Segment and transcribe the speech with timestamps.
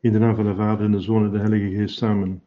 [0.00, 2.42] In de naam van de Vader en de Zoon en de Heilige Geest samen.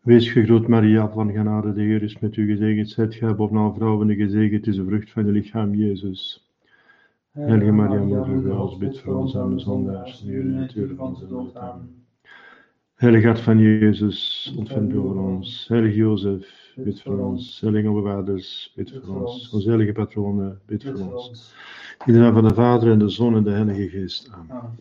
[0.00, 2.90] Wees gegroet Maria van genade, de Heer is met u gezegend.
[2.90, 6.50] Zijt gij boven alle vrouwen en gezegend is de vrucht van je lichaam, Jezus.
[7.30, 11.26] Heilige Maria, moeder van ons, bid voor ons arme zondaars, nu en natuurlijk van onze
[11.26, 11.56] dood.
[11.56, 12.04] Amen.
[12.94, 15.68] Heilige hart van Jezus, ontvang voor ons.
[15.68, 17.58] Heilige Jozef, bid voor ons.
[18.02, 19.50] Vaders, bid voor ons.
[19.50, 21.54] Onze heilige patronen, bid voor ons.
[22.06, 24.30] In de naam van de Vader en de Zoon en de Heilige Geest.
[24.30, 24.78] Amen.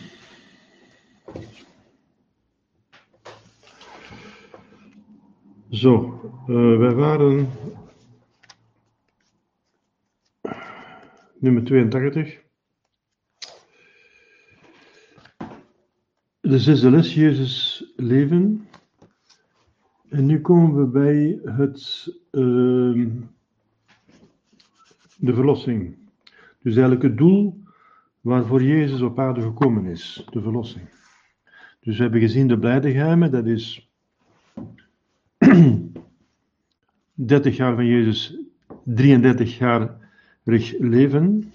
[5.70, 7.48] Zo, uh, wij waren
[11.38, 12.42] nummer 82.
[16.40, 18.68] De zesde les, Jezus leven.
[20.08, 23.06] En nu komen we bij het, uh,
[25.16, 25.96] de verlossing.
[26.62, 27.62] Dus eigenlijk het doel
[28.20, 30.88] waarvoor Jezus op aarde gekomen is, de verlossing.
[31.80, 33.90] Dus we hebben gezien de blijde dat is
[37.14, 38.38] 30 jaar van Jezus,
[38.84, 39.96] 33 jaar
[40.78, 41.52] leven,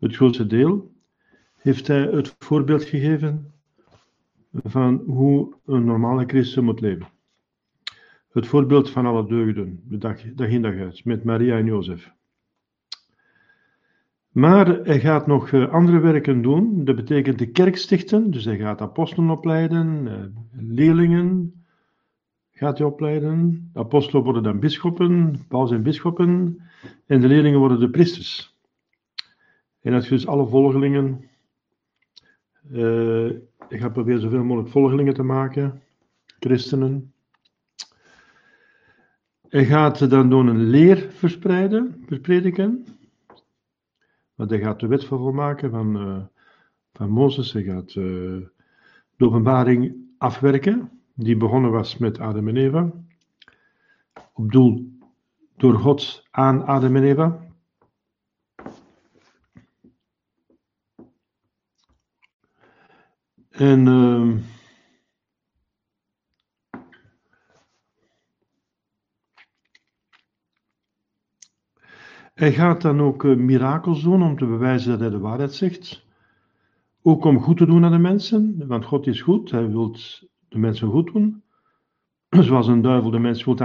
[0.00, 0.92] het grootste deel,
[1.56, 3.52] heeft hij het voorbeeld gegeven
[4.64, 7.08] van hoe een normale christen moet leven.
[8.32, 12.12] Het voorbeeld van alle deugden, de dag, in dag uit, met Maria en Jozef.
[14.28, 16.84] Maar hij gaat nog eh, andere werken doen.
[16.84, 18.30] Dat betekent de kerk stichten.
[18.30, 21.58] Dus hij gaat apostelen opleiden, eh, leerlingen
[22.58, 23.70] gaat hij opleiden.
[23.72, 26.60] De apostelen worden dan bisschoppen, Paul zijn bisschoppen.
[27.06, 28.56] En de leerlingen worden de priesters.
[29.80, 31.24] En als je dus alle volgelingen.
[32.72, 33.26] Uh,
[33.68, 35.82] ik ga proberen zoveel mogelijk volgelingen te maken,
[36.38, 37.12] christenen.
[39.48, 42.86] Hij gaat dan door een leer verspreiden, verprediken.
[44.34, 46.24] Want hij gaat de wet volmaken van, uh,
[46.92, 47.52] van Mozes.
[47.52, 47.94] Hij gaat uh,
[49.16, 52.92] de openbaring afwerken, die begonnen was met Adam en Eva.
[54.32, 54.98] Op doel
[55.56, 57.47] door God aan Adam en Eva.
[63.58, 64.36] En uh,
[72.34, 76.06] hij gaat dan ook uh, mirakels doen om te bewijzen dat hij de waarheid zegt.
[77.02, 79.96] Ook om goed te doen aan de mensen, want God is goed, hij wil
[80.48, 81.42] de mensen goed doen.
[82.46, 83.56] Zoals een duivel de mensen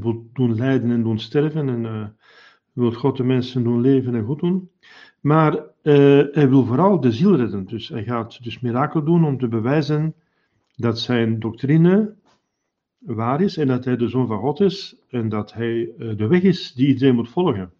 [0.00, 2.06] wil, doen lijden en doen sterven en uh,
[2.72, 4.70] wil God de mensen doen leven en goed doen.
[5.22, 5.62] Maar uh,
[6.32, 7.66] hij wil vooral de ziel redden.
[7.66, 10.14] Dus hij gaat dus mirakel doen om te bewijzen
[10.76, 12.14] dat zijn doctrine
[12.98, 16.26] waar is en dat hij de zoon van God is en dat hij uh, de
[16.26, 17.72] weg is die iedereen moet volgen.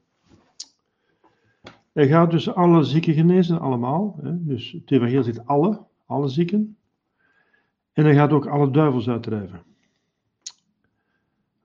[1.93, 4.19] Hij gaat dus alle zieken genezen, allemaal.
[4.23, 4.45] Hè?
[4.45, 6.77] Dus het evangelie zegt alle, alle zieken.
[7.93, 9.63] En hij gaat ook alle duivels uitdrijven.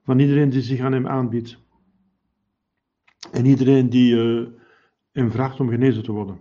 [0.02, 1.58] Van iedereen die zich aan hem aanbiedt.
[3.32, 4.48] En iedereen die uh,
[5.18, 6.40] hem vraagt om genezen te worden.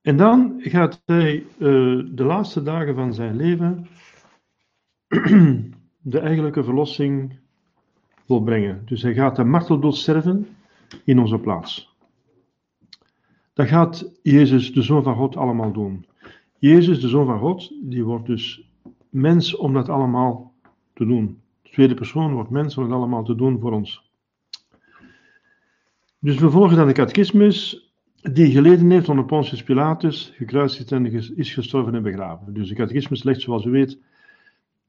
[0.00, 1.48] En dan gaat hij uh,
[2.10, 3.86] de laatste dagen van zijn leven
[6.14, 7.38] de eigenlijke verlossing
[8.26, 8.82] volbrengen.
[8.84, 10.46] Dus hij gaat de marteldood sterven
[11.04, 11.96] in onze plaats.
[13.52, 16.06] Dat gaat Jezus, de Zoon van God, allemaal doen.
[16.58, 18.70] Jezus, de Zoon van God, die wordt dus
[19.08, 20.54] mens om dat allemaal
[20.92, 21.40] te doen.
[21.62, 24.11] De tweede persoon wordt mens om het allemaal te doen voor ons.
[26.22, 27.90] Dus we volgen dan de catechismus,
[28.32, 31.06] die geleden heeft onder Pontius Pilatus, gekruisigd en
[31.36, 32.54] is gestorven en begraven.
[32.54, 33.98] Dus de catechismus legt, zoals u weet,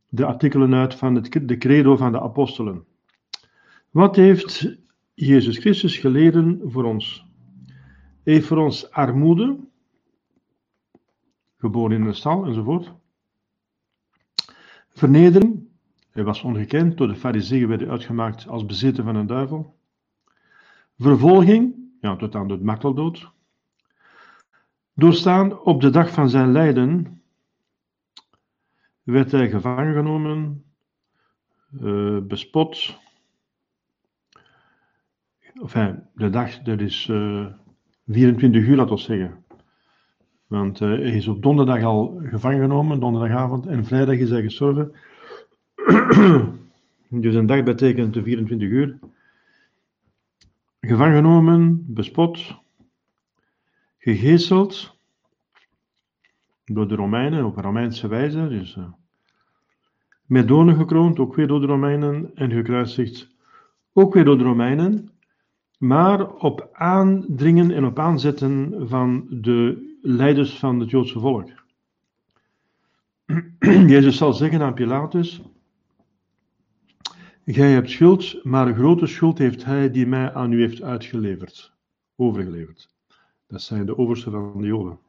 [0.09, 2.85] de artikelen uit van het, de credo van de apostelen.
[3.89, 4.77] Wat heeft
[5.13, 7.25] Jezus Christus geleden voor ons?
[8.23, 9.57] Hij heeft voor ons armoede,
[11.57, 12.93] geboren in een stal enzovoort.
[14.89, 15.67] Vernedering,
[16.11, 19.81] hij was ongekend, door de fariseeën werden uitgemaakt als bezitten van een duivel.
[21.03, 23.31] Vervolging, ja, tot aan de marteldood.
[24.93, 27.21] Doorstaan op de dag van zijn lijden
[29.03, 30.63] werd hij gevangen genomen,
[31.81, 32.97] uh, bespot.
[35.53, 37.45] Enfin, de dag, dat is uh,
[38.07, 39.43] 24 uur, laten we zeggen.
[40.47, 44.91] Want uh, hij is op donderdag al gevangen genomen, donderdagavond, en vrijdag is hij gestorven.
[47.23, 48.99] dus een dag betekent de 24 uur.
[50.85, 52.61] Gevangen genomen, bespot,
[53.97, 54.97] gegeeseld
[56.65, 58.47] door de Romeinen op Romeinse wijze.
[58.47, 58.91] Dus, uh,
[60.25, 63.35] met doornen gekroond, ook weer door de Romeinen, en gekruisigd,
[63.93, 65.11] ook weer door de Romeinen,
[65.77, 71.49] maar op aandringen en op aanzetten van de leiders van het Joodse volk.
[73.93, 75.41] Jezus zal zeggen aan Pilatus:
[77.45, 81.73] Gij hebt schuld, maar grote schuld heeft hij die mij aan u heeft uitgeleverd,
[82.15, 82.89] overgeleverd.
[83.47, 84.99] Dat zijn de oversten van de Joden.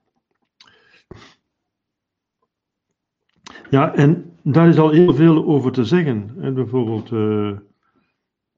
[3.71, 6.35] Ja, en daar is al heel veel over te zeggen.
[6.55, 7.59] bijvoorbeeld, uh,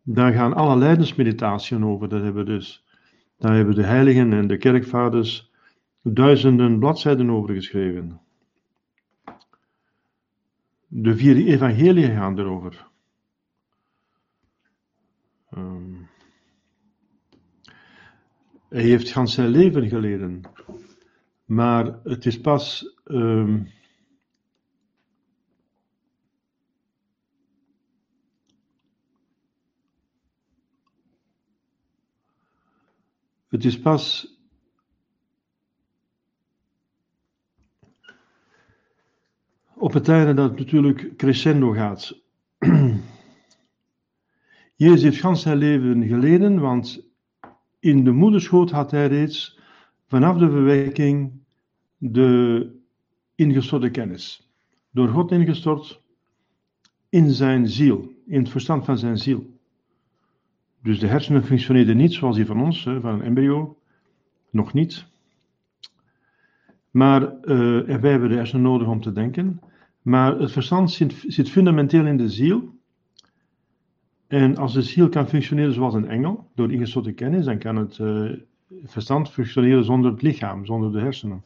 [0.03, 2.09] daar gaan alle lijdensmeditaties over.
[2.09, 2.85] Dat hebben dus,
[3.39, 5.51] daar hebben de heiligen en de kerkvaders
[6.03, 8.21] duizenden bladzijden over geschreven.
[10.87, 12.87] De vier evangeliën gaan erover.
[15.57, 16.09] Um,
[18.69, 20.43] hij heeft gans zijn leven geleden.
[21.45, 22.97] Maar het is pas.
[23.05, 23.71] Um,
[33.49, 34.35] het is pas
[39.75, 42.15] op het einde dat het natuurlijk crescendo gaat.
[44.77, 47.07] Jezus heeft gans zijn leven geleden, want
[47.81, 49.59] in de moederschoot had hij reeds
[50.07, 51.33] vanaf de verwekking
[51.99, 52.71] de
[53.35, 54.51] ingestorte kennis.
[54.91, 56.03] Door God ingestort
[57.09, 59.55] in zijn ziel, in het verstand van zijn ziel.
[60.83, 63.79] Dus de hersenen functioneerden niet zoals die van ons, van een embryo,
[64.51, 65.07] nog niet.
[66.91, 67.39] Maar uh,
[67.85, 69.61] wij hebben de hersenen nodig om te denken.
[70.03, 72.76] Maar het verstand zit, zit fundamenteel in de ziel.
[74.27, 77.99] En als de ziel kan functioneren zoals een engel, door ingesloten kennis, dan kan het
[77.99, 78.33] uh,
[78.85, 81.45] verstand functioneren zonder het lichaam, zonder de hersenen.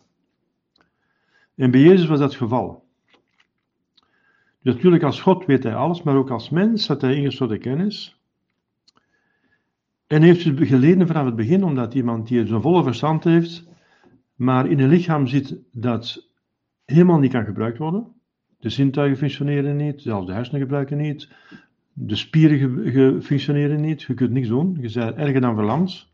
[1.54, 2.88] En bij Jezus was dat het geval.
[4.62, 8.20] Natuurlijk als God weet hij alles, maar ook als mens had hij ingesloten kennis.
[10.06, 13.68] En heeft het geleden vanaf het begin, omdat iemand die zijn volle verstand heeft,
[14.34, 16.28] maar in een lichaam zit dat
[16.84, 18.12] helemaal niet kan gebruikt worden.
[18.58, 21.28] De zintuigen functioneren niet, zelfs de hersenen gebruiken niet,
[22.06, 26.08] de spieren functioneren niet, je kunt niks doen, je bent erger dan verlamd.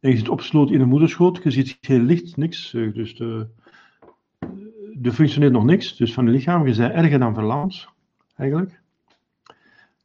[0.00, 3.46] En je zit opgesloten in een moederschoot, je ziet geen licht, niks, eh, dus de,
[5.02, 7.88] er functioneert nog niks, dus van je lichaam, je bent erger dan verlamd,
[8.36, 8.80] eigenlijk.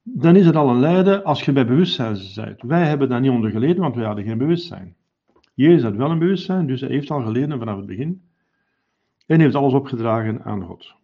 [0.03, 2.61] Dan is het al een lijden als je bij bewustzijn bent.
[2.61, 4.95] Wij hebben daar niet onder geleden, want wij hadden geen bewustzijn.
[5.53, 8.21] Jezus had wel een bewustzijn, dus hij heeft al geleden vanaf het begin.
[9.25, 10.95] En heeft alles opgedragen aan God.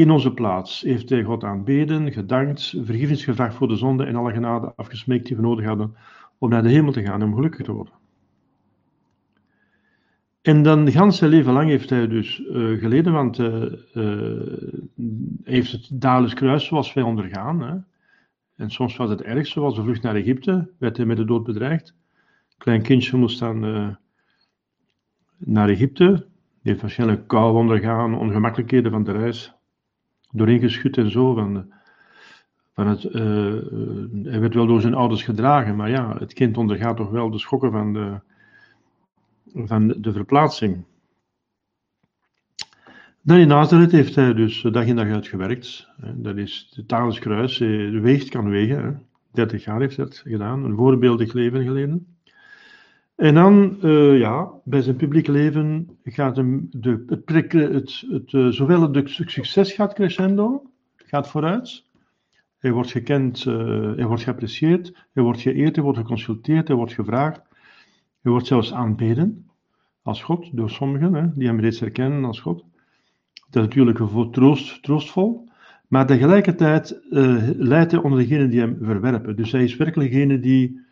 [0.00, 4.32] In onze plaats heeft hij God aanbeden, gedankt, vergiffenis gevraagd voor de zonde en alle
[4.32, 5.96] genade afgesmeekt die we nodig hadden
[6.38, 7.92] om naar de hemel te gaan en om gelukkig te worden.
[10.42, 14.42] En dan gans zijn leven lang heeft hij dus uh, geleden, want uh, uh,
[15.44, 17.62] heeft het dagelijks kruis zoals wij ondergaan.
[17.62, 17.76] Hè.
[18.56, 21.44] En soms was het erg, zoals de vlucht naar Egypte, werd hij met de dood
[21.44, 21.94] bedreigd.
[22.58, 23.60] Klein kindje moest dan
[25.38, 26.06] naar Egypte.
[26.62, 29.58] Die heeft waarschijnlijk kou ondergaan, ongemakkelijkheden van de reis
[30.32, 31.34] doorheen geschud en zo.
[31.34, 31.72] Van,
[32.72, 33.12] van het, uh,
[34.24, 37.38] hij werd wel door zijn ouders gedragen, maar ja, het kind ondergaat toch wel de
[37.38, 38.20] schokken van de,
[39.54, 40.84] van de verplaatsing.
[43.22, 45.88] Dan in Nazareth heeft hij dus dag in dag uitgewerkt.
[46.14, 49.06] Dat is het Thalens Kruis, de weegt kan wegen.
[49.32, 52.06] 30 jaar heeft hij dat gedaan, een voorbeeldig leven geleden.
[53.20, 58.48] En dan, uh, ja, bij zijn publiek leven gaat hem de, het, het, het, uh,
[58.48, 60.62] zowel het succes gaat crescendo,
[60.96, 61.84] gaat vooruit.
[62.58, 63.54] Hij wordt gekend, uh,
[63.96, 67.42] hij wordt geapprecieerd, hij wordt geëerd, hij wordt geconsulteerd, hij wordt gevraagd.
[68.22, 69.46] Hij wordt zelfs aanbeden
[70.02, 72.64] als God, door sommigen, hè, die hem reeds herkennen als God.
[73.50, 75.48] Dat is natuurlijk troost, troostvol.
[75.88, 77.00] Maar tegelijkertijd
[77.58, 79.36] leidt hij onder degenen die hem verwerpen.
[79.36, 80.88] Dus hij is werkelijk degene die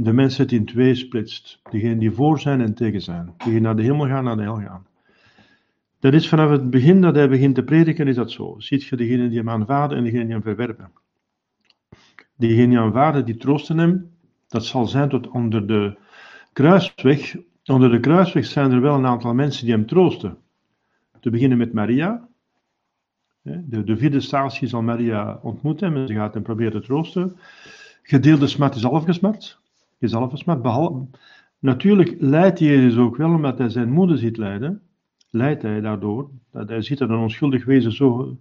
[0.00, 1.60] de mensheid in twee splitst.
[1.70, 3.34] Degenen die voor zijn en tegen zijn.
[3.44, 4.86] Die naar de hemel gaan, naar de hel gaan.
[6.00, 8.54] Dat is vanaf het begin dat hij begint te prediken, is dat zo.
[8.58, 10.92] Ziet je degenen die hem aanvaarden en degenen die hem verwerpen.
[12.36, 14.10] Diegenen die aanvaarden, die troosten hem.
[14.48, 15.96] Dat zal zijn tot onder de
[16.52, 17.36] kruisweg.
[17.64, 20.38] Onder de kruisweg zijn er wel een aantal mensen die hem troosten.
[21.20, 22.28] Te beginnen met Maria.
[23.42, 27.36] De, de vierde statie zal Maria ontmoeten en ze gaat hem proberen te troosten.
[28.02, 29.60] Gedeelde smart is afgesmart
[29.98, 31.06] jezelf maar behalve,
[31.58, 34.82] natuurlijk leidt Jezus ook wel, omdat hij zijn moeder ziet lijden,
[35.30, 38.38] leidt hij daardoor, dat hij ziet dat een onschuldig wezen zo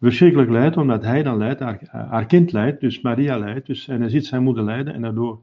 [0.00, 4.10] verschrikkelijk lijdt, omdat hij dan lijdt, haar, kind lijdt, dus Maria lijdt, dus, en hij
[4.10, 5.40] ziet zijn moeder lijden, en daardoor,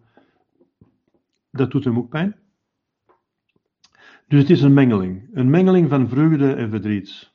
[1.52, 2.36] dat doet hem ook pijn.
[4.28, 7.34] Dus het is een mengeling, een mengeling van vreugde en verdriet.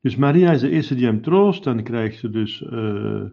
[0.00, 1.64] Dus Maria is de eerste die hem troost.
[1.64, 3.24] Dan krijgt ze dus uh,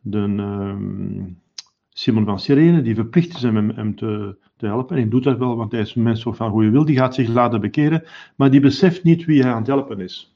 [0.00, 1.42] de, um,
[1.98, 4.96] Simon van Sirene, die verplicht is hem, hem te, te, helpen.
[4.96, 6.84] En hij doet dat wel, want hij is een mens van goede wil.
[6.84, 8.02] Die gaat zich laten bekeren,
[8.34, 10.34] maar die beseft niet wie hij aan het helpen is.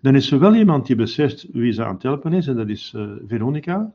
[0.00, 2.68] Dan is er wel iemand die beseft wie ze aan het helpen is, en dat
[2.68, 3.92] is uh, Veronica.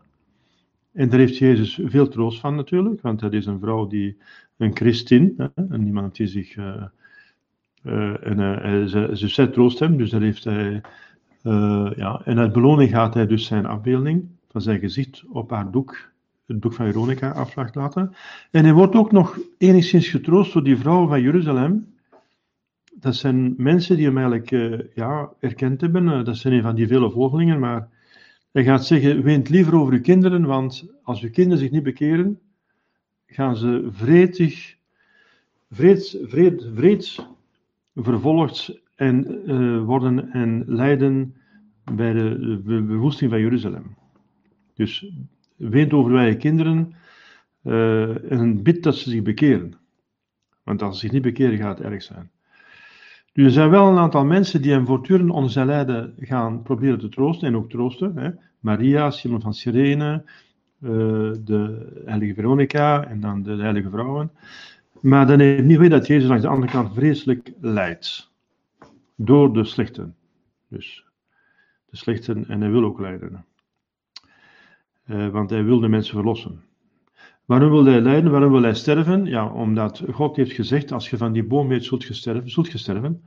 [0.94, 4.18] En daar heeft Jezus veel troost van natuurlijk, want dat is een vrouw die,
[4.58, 6.84] een christin, hè, en iemand die zich, uh,
[7.84, 10.82] uh, en ze, ze zet troost hem, dus daar heeft hij,
[11.96, 16.14] ja, en uit beloning gaat hij dus zijn afbeelding van zijn gezicht op haar doek,
[16.46, 18.16] het doek van Veronica, af laten.
[18.52, 21.94] En hij wordt ook nog enigszins getroost door die vrouwen van Jeruzalem,
[22.96, 26.08] dat zijn mensen die hem eigenlijk uh, ja, erkend hebben.
[26.08, 27.60] Uh, dat zijn een van die vele volgelingen.
[27.60, 27.90] Maar
[28.52, 32.40] hij gaat zeggen: weent liever over uw kinderen, want als uw kinderen zich niet bekeren,
[33.26, 34.76] gaan ze vreedig,
[35.70, 37.28] vreed, vreed, vreed
[37.96, 41.36] vervolgd en uh, worden en lijden
[41.94, 43.96] bij de, de bewoesting van Jeruzalem.
[44.74, 45.12] Dus
[45.56, 46.94] weent over wij kinderen
[48.30, 49.74] en bid dat ze zich bekeren.
[50.64, 52.30] Want als ze zich niet bekeren, gaat het erg zijn.
[53.36, 57.00] Dus er zijn wel een aantal mensen die hem voortdurend onder zijn lijden gaan proberen
[57.00, 58.18] te troosten en ook troosten.
[58.18, 58.30] Hè.
[58.60, 60.24] Maria, Simon van Sirene,
[60.80, 60.90] uh,
[61.40, 64.32] de heilige Veronica en dan de heilige vrouwen.
[65.00, 68.32] Maar dan heeft niet weer dat Jezus langs de andere kant vreselijk lijdt.
[69.16, 70.16] Door de slechten.
[70.68, 71.06] Dus
[71.90, 73.46] de slechten en hij wil ook lijden.
[75.08, 76.62] Uh, want hij wil de mensen verlossen.
[77.46, 78.32] Waarom wil hij lijden?
[78.32, 79.26] Waarom wil hij sterven?
[79.26, 82.50] Ja, omdat God heeft gezegd, als je van die boom eet, zult je sterven.
[82.50, 83.22] Zult sterven.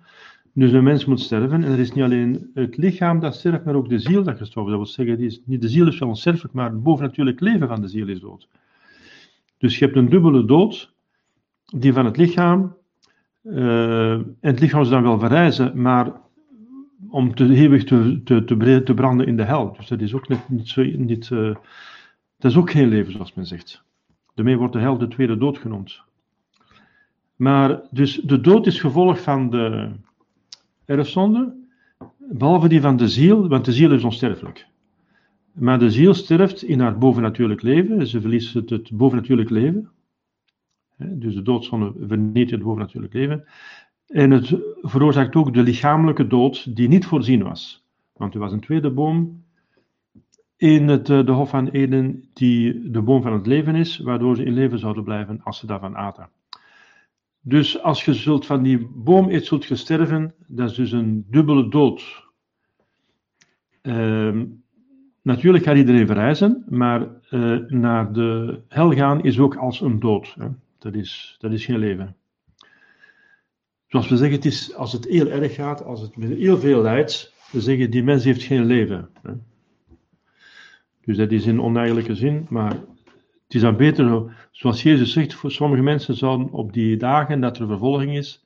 [0.52, 1.64] Dus een mens moet sterven.
[1.64, 4.72] En er is niet alleen het lichaam dat sterft, maar ook de ziel dat gestorven.
[4.72, 7.68] Dat wil zeggen, die is, niet de ziel is wel onsterfelijk, maar het bovennatuurlijk leven
[7.68, 8.48] van de ziel is dood.
[9.58, 10.92] Dus je hebt een dubbele dood,
[11.64, 12.76] die van het lichaam.
[13.42, 16.12] Uh, en het lichaam is dan wel verrijzen, maar
[17.10, 18.44] om te eeuwig te, te,
[18.84, 19.72] te, branden in de hel.
[19.72, 20.48] Dus dat is ook niet,
[20.98, 21.42] niet zo...
[21.42, 21.56] Uh,
[22.38, 23.82] dat is ook geen leven, zoals men zegt.
[24.34, 26.02] Daarmee wordt de hel de tweede dood genoemd.
[27.36, 29.90] Maar dus de dood is gevolg van de
[30.84, 31.54] erfzonde,
[32.18, 34.66] behalve die van de ziel, want de ziel is onsterfelijk.
[35.52, 39.90] Maar de ziel sterft in haar bovennatuurlijk leven, ze verliest het, het bovennatuurlijk leven.
[40.96, 43.44] Dus de doodzonde vernietigt het bovennatuurlijk leven.
[44.08, 47.86] En het veroorzaakt ook de lichamelijke dood die niet voorzien was.
[48.12, 49.44] Want er was een tweede boom
[50.56, 54.36] in het, eh, de Hof van Eden die de boom van het leven is, waardoor
[54.36, 56.28] ze in leven zouden blijven als ze daarvan aten.
[57.40, 61.26] Dus als je zult van die boom eet, zult je sterven, dat is dus een
[61.30, 62.26] dubbele dood.
[63.82, 64.42] Uh,
[65.22, 70.34] natuurlijk gaat iedereen verrijzen, maar uh, naar de hel gaan is ook als een dood.
[70.38, 70.48] Hè.
[70.78, 72.16] Dat, is, dat is geen leven.
[73.88, 76.82] Zoals we zeggen, het is, als het heel erg gaat, als het met heel veel
[76.82, 79.08] lijdt, we zeggen die mens heeft geen leven.
[79.22, 79.32] Hè.
[81.04, 85.50] Dus dat is in oneigenlijke zin, maar het is dan beter, zoals Jezus zegt, voor
[85.50, 88.44] sommige mensen zouden op die dagen dat er vervolging is,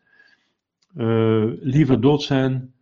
[0.97, 2.73] uh, liever dood zijn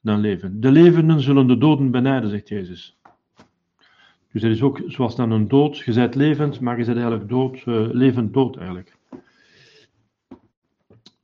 [0.00, 0.60] dan leven.
[0.60, 2.98] De levenden zullen de doden benijden, zegt Jezus.
[4.32, 7.28] Dus dat is ook zoals dan een dood, je bent levend, maar je bent eigenlijk
[7.28, 8.96] dood, uh, levend dood eigenlijk.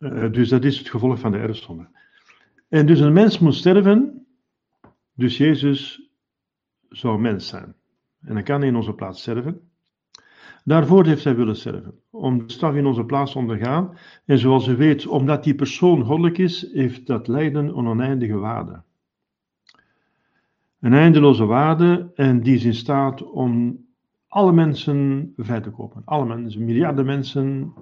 [0.00, 1.88] Uh, dus dat is het gevolg van de erfzonde.
[2.69, 4.26] En dus een mens moet sterven,
[5.14, 6.11] dus Jezus
[6.88, 7.75] zou mens zijn.
[8.21, 9.71] En dan kan hij in onze plaats sterven.
[10.64, 13.99] Daarvoor heeft hij willen sterven, om de straf in onze plaats te ondergaan.
[14.25, 18.83] En zoals u weet, omdat die persoon goddelijk is, heeft dat lijden een oneindige waarde.
[20.80, 23.85] Een eindeloze waarde en die is in staat om
[24.28, 26.02] alle mensen vrij te kopen.
[26.04, 27.73] Alle mensen, miljarden mensen,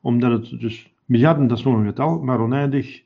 [0.00, 3.02] omdat het dus, miljarden dat is nog een getal, maar oneindig,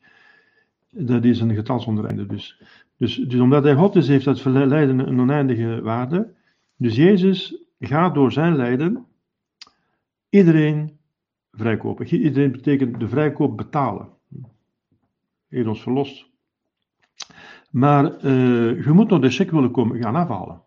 [0.91, 2.27] dat is een getal zonder einde.
[2.27, 2.63] Dus,
[2.97, 6.35] dus, dus omdat hij God is, heeft dat lijden een oneindige waarde.
[6.77, 9.07] Dus Jezus gaat door zijn lijden
[10.29, 10.99] iedereen
[11.53, 12.07] vrijkopen.
[12.07, 14.09] Iedereen betekent de vrijkoop betalen.
[15.49, 16.31] Hij ons verlost.
[17.71, 20.63] Maar uh, je moet nog de check willen komen, gaan afhalen.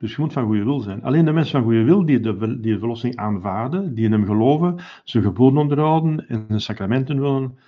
[0.00, 1.02] Dus je moet van goede wil zijn.
[1.02, 4.24] Alleen de mensen van goede wil die de, die de verlossing aanvaarden, die in hem
[4.24, 7.58] geloven, zijn geboden onderhouden en zijn sacramenten willen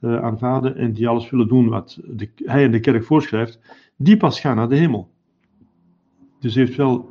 [0.00, 3.60] uh, aanvaarden en die alles willen doen wat de, hij en de kerk voorschrijft,
[3.96, 5.10] die pas gaan naar de hemel.
[6.38, 7.08] Dus heeft wel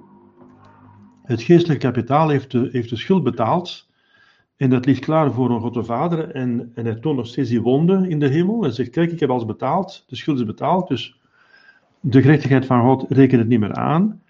[1.23, 3.89] het geestelijk kapitaal heeft de, heeft de schuld betaald.
[4.55, 6.31] En dat ligt klaar voor een God Vader.
[6.31, 8.63] En, en hij toont nog steeds die wonden in de hemel.
[8.63, 10.03] En zegt: Kijk, ik heb alles betaald.
[10.07, 10.87] De schuld is betaald.
[10.87, 11.19] Dus
[11.99, 14.21] de gerechtigheid van God rekent het niet meer aan.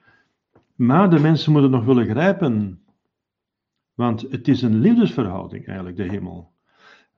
[0.78, 2.82] Maar de mensen moeten nog willen grijpen.
[3.94, 6.52] Want het is een liefdesverhouding, eigenlijk, de hemel.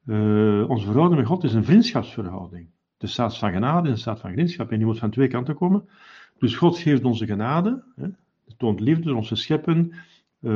[0.06, 2.70] Uh, onze verhouding met God is een vriendschapsverhouding.
[2.98, 4.72] de staat van genade en de staat van vriendschap.
[4.72, 5.90] En die moet van twee kanten komen.
[6.38, 8.08] Dus God geeft onze genade, hè,
[8.58, 9.92] toont liefde onze scheppen.
[10.40, 10.52] Uh,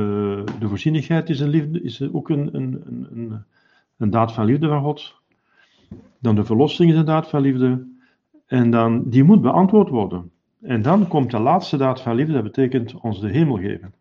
[0.58, 3.44] de voorzienigheid is, een liefde, is ook een, een, een,
[3.96, 5.14] een, daad van liefde van God.
[6.18, 7.86] Dan de verlossing is een daad van liefde.
[8.46, 10.32] En dan, die moet beantwoord worden.
[10.64, 13.94] En dan komt de laatste daad van liefde, dat betekent ons de hemel geven.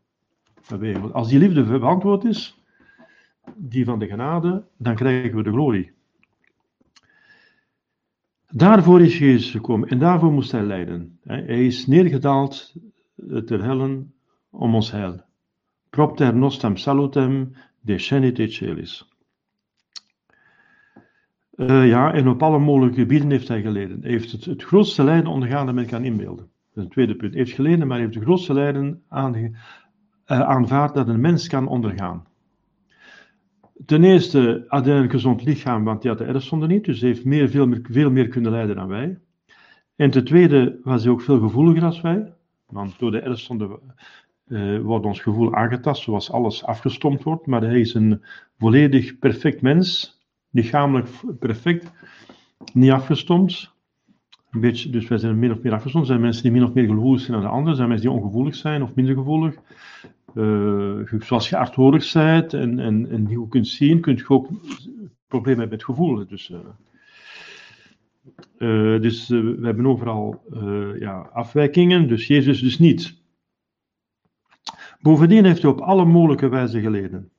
[1.13, 2.63] Als die liefde beantwoord is,
[3.55, 5.91] die van de genade, dan krijgen we de glorie.
[8.47, 11.19] Daarvoor is Jezus gekomen en daarvoor moest hij lijden.
[11.23, 12.75] Hij is neergedaald
[13.45, 14.13] ter hellen
[14.49, 15.21] om ons heil.
[15.89, 19.07] Propter nostam salutem descenite celis.
[21.55, 24.01] Uh, ja, en op alle mogelijke gebieden heeft hij geleden.
[24.01, 26.51] Hij heeft het, het grootste lijden ondergaan dat men kan inbeelden.
[26.73, 27.33] Dat is een tweede punt.
[27.33, 29.51] Heeft geleden, maar heeft het grootste lijden aange,
[30.27, 32.25] uh, aanvaard dat een mens kan ondergaan.
[33.85, 37.09] Ten eerste had hij een gezond lichaam, want hij had de erfzonde niet, dus hij
[37.09, 39.19] heeft meer, veel, meer, veel meer kunnen lijden dan wij.
[39.95, 42.33] En ten tweede was hij ook veel gevoeliger als wij,
[42.65, 43.79] want door de erfzonde
[44.47, 48.23] uh, wordt ons gevoel aangetast, zoals alles afgestompt wordt, maar hij is een
[48.57, 50.19] volledig perfect mens,
[50.51, 51.91] lichamelijk perfect,
[52.73, 53.71] niet afgestompt.
[54.61, 56.07] Dus wij zijn min of meer afgestompt.
[56.07, 57.69] Er zijn mensen die min of meer gevoelig zijn dan de anderen.
[57.69, 59.55] Er zijn mensen die ongevoelig zijn of minder gevoelig.
[60.35, 64.47] Uh, zoals je arthorig bent en, en, en die je kunt zien, kun je ook
[65.27, 66.27] problemen hebben met gevoel.
[66.27, 66.57] Dus, uh,
[68.57, 70.43] uh, dus we hebben overal
[70.99, 73.21] ja, afwijkingen, dus Jezus dus niet.
[74.99, 77.31] Bovendien heeft hij op alle mogelijke wijze geleden.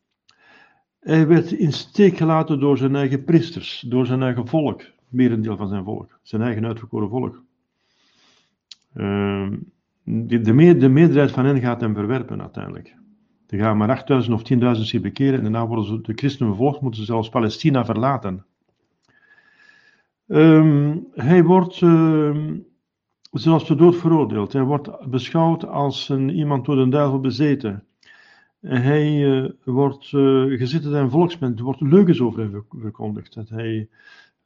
[1.00, 4.82] Hij werd in steek gelaten door zijn eigen priesters, door zijn eigen volk,
[5.14, 7.42] merendeel van zijn volk, zijn eigen uitverkoren volk.
[8.94, 9.48] Uh,
[10.02, 10.52] de, de,
[10.88, 12.94] meerderheid van hen gaat hem verwerpen uiteindelijk.
[13.46, 16.80] Er gaan maar 8000 of 10.000 zich bekeren en daarna worden ze, de christenen vervolgd,
[16.80, 18.44] moeten ze zelfs Palestina verlaten.
[20.26, 22.50] Um, hij wordt uh,
[23.30, 24.52] zelfs de dood veroordeeld.
[24.52, 27.84] Hij wordt beschouwd als een, iemand door de duivel bezeten.
[28.60, 33.34] Hij uh, wordt uh, gezitten in een volksment, er wordt leugens over hem verkondigd.
[33.34, 33.88] Dat hij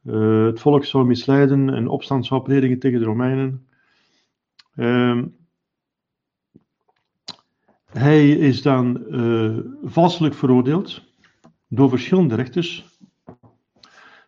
[0.03, 3.67] uh, het volk zou misleiden en opstand zou predigen tegen de Romeinen.
[4.75, 5.21] Uh,
[7.85, 9.03] hij is dan
[9.83, 11.03] valselijk veroordeeld
[11.67, 12.97] door verschillende rechters.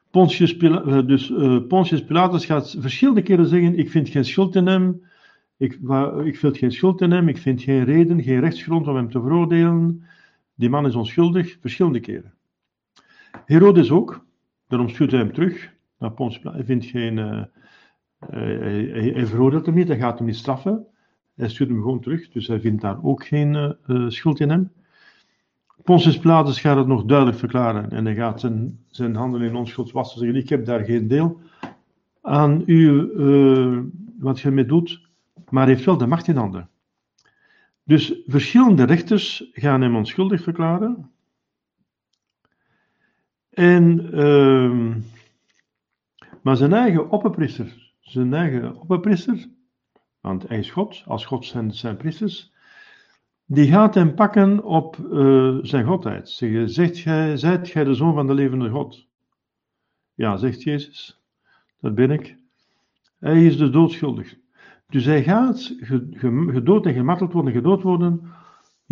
[0.09, 1.33] Pontius, Pila dus,
[1.67, 5.01] Pontius Pilatus gaat verschillende keren zeggen: Ik vind geen schuld in hem.
[5.57, 5.79] Ik,
[6.23, 9.21] ik vind geen schuld in hem, ik vind geen reden, geen rechtsgrond om hem te
[9.21, 10.03] veroordelen.
[10.55, 12.33] Die man is onschuldig, verschillende keren.
[13.45, 14.25] Herodes ook,
[14.71, 15.73] daarom stuurt hij hem terug.
[15.97, 17.17] Maar hij vindt geen.
[17.17, 17.43] Uh,
[18.29, 20.85] hij, hij, veroordeelt hem niet, hij gaat hem niet straffen.
[21.35, 24.71] Hij stuurt hem gewoon terug, dus hij vindt daar ook geen uh, schuld in hem.
[25.83, 29.91] Pontius Pilatus gaat het nog duidelijk verklaren en hij gaat zijn, zijn handen in onschuld
[29.91, 30.19] wassen.
[30.19, 31.39] Zeggen: Ik heb daar geen deel
[32.21, 33.11] aan u,
[34.19, 35.09] wat je mee doet
[35.51, 36.69] maar heeft wel de macht in handen.
[37.83, 41.11] Dus verschillende rechters gaan hem onschuldig verklaren.
[43.51, 44.95] En, uh,
[46.41, 49.47] maar zijn eigen opperpriester, zijn eigen opperpriester,
[50.21, 52.51] want hij is God, als God zijn, zijn priesters,
[53.45, 56.29] die gaat hem pakken op uh, zijn godheid.
[56.65, 59.07] Zegt gij, zijt gij de zoon van de levende God?
[60.13, 61.21] Ja, zegt Jezus,
[61.79, 62.35] dat ben ik.
[63.19, 64.35] Hij is dus doodschuldig.
[64.89, 65.75] Dus hij gaat
[66.51, 68.21] gedood en gemarteld worden, gedood worden,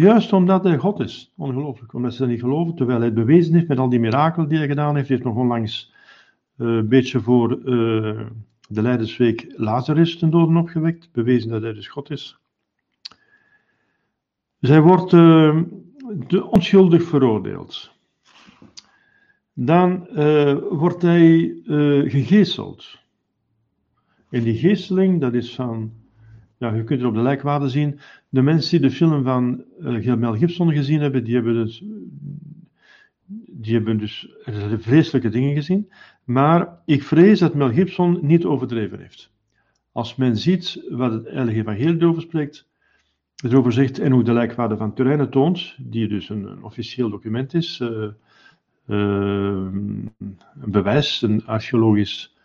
[0.04, 1.34] juist omdat hij God is.
[1.38, 4.58] Ongelooflijk, omdat ze dat niet geloven, terwijl hij bewezen heeft met al die mirakelen die
[4.58, 5.08] hij gedaan heeft.
[5.08, 5.94] Hij heeft nog onlangs
[6.58, 7.66] uh, een beetje voor uh,
[8.68, 12.38] de Leidersweek Lazarus ten doden opgewekt, bewezen dat hij dus God is.
[14.60, 15.62] Hij wordt uh,
[16.50, 17.92] onschuldig veroordeeld.
[19.54, 20.08] Dan
[20.70, 21.56] wordt hij
[22.06, 23.00] gegeeseld.
[24.30, 25.92] En die geesteling, dat is van,
[26.60, 28.00] ja, je kunt het op de lijkwaarde zien.
[28.30, 31.84] De mensen die de film van uh, Mel Gibson gezien hebben, die hebben dus,
[33.48, 34.28] die hebben dus
[34.80, 35.92] vreselijke dingen gezien.
[36.24, 39.32] Maar ik vrees dat Mel Gibson niet overdreven heeft.
[39.92, 42.68] Als men ziet wat het Heilige Evangelie erover spreekt,
[43.44, 47.80] erover zegt en hoe de lijkwaarde van Turijn toont, die dus een, officieel document is,
[47.80, 48.12] uh, uh,
[48.88, 50.12] een
[50.66, 52.38] bewijs, een archeologisch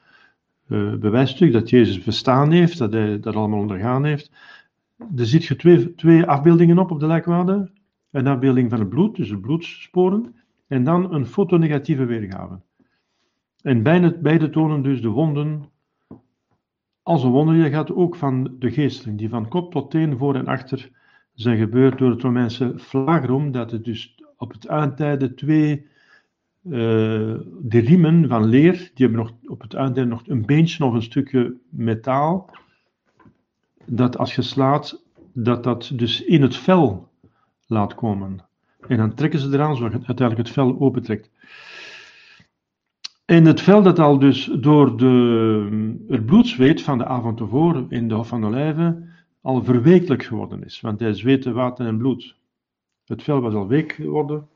[0.68, 4.30] uh, bewijsstuk dat Jezus bestaan heeft, dat hij dat allemaal ondergaan heeft.
[5.16, 7.70] Er zit je twee, twee afbeeldingen op op de lijkwade.
[8.10, 10.34] Een afbeelding van het bloed, dus de bloedsporen,
[10.66, 12.60] en dan een fotonegatieve weergave.
[13.62, 15.70] En beide, beide tonen dus de wonden
[17.02, 17.54] als een wonder.
[17.54, 20.90] Je gaat ook van de geesteling, die van kop tot teen, voor en achter
[21.34, 25.86] zijn gebeurd door het Romeinse flagrum, dat het dus op het eindtijde twee
[26.64, 31.02] de riemen van leer, die hebben nog op het uiteinde nog een beentje of een
[31.02, 32.50] stukje metaal.
[33.84, 37.08] Dat als je slaat, dat dat dus in het vel
[37.66, 38.44] laat komen.
[38.88, 41.30] En dan trekken ze eraan, zodat uiteindelijk het vel opentrekt.
[43.24, 48.08] En het vel dat al dus door de, het bloedzweet van de avond tevoren in
[48.08, 49.08] de Hof van Olijven
[49.40, 50.80] al verweekelijk geworden is.
[50.80, 52.36] Want hij zweette water en bloed.
[53.04, 54.48] Het vel was al week geworden.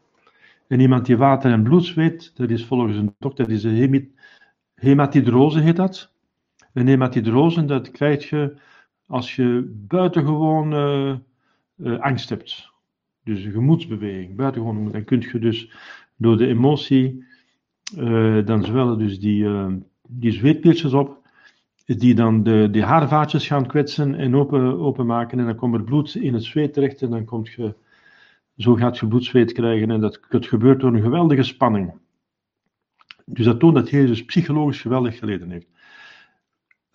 [0.68, 4.12] En iemand die water en bloed zweet, dat is volgens een dokter, dat is een
[4.74, 6.12] hematidrose heet dat.
[6.72, 8.56] Een hematidrose, dat krijg je
[9.06, 10.72] als je buitengewoon
[11.76, 12.70] uh, angst hebt.
[13.24, 14.92] Dus een gemoedsbeweging, buitengewoon.
[14.92, 15.70] Dan kun je dus
[16.16, 17.24] door de emotie,
[17.98, 19.46] uh, dan zwellen dus die,
[20.08, 21.28] die zweetpilsjes op,
[21.84, 25.38] die dan de, de haarvaatjes gaan kwetsen en open, openmaken.
[25.38, 27.74] En dan komt er bloed in het zweet terecht en dan komt je,
[28.58, 29.90] zo gaat je bloedzweet krijgen.
[29.90, 31.92] En dat, het gebeurt door een geweldige spanning.
[33.24, 35.66] Dus dat toont dat Jezus psychologisch geweldig geleden heeft.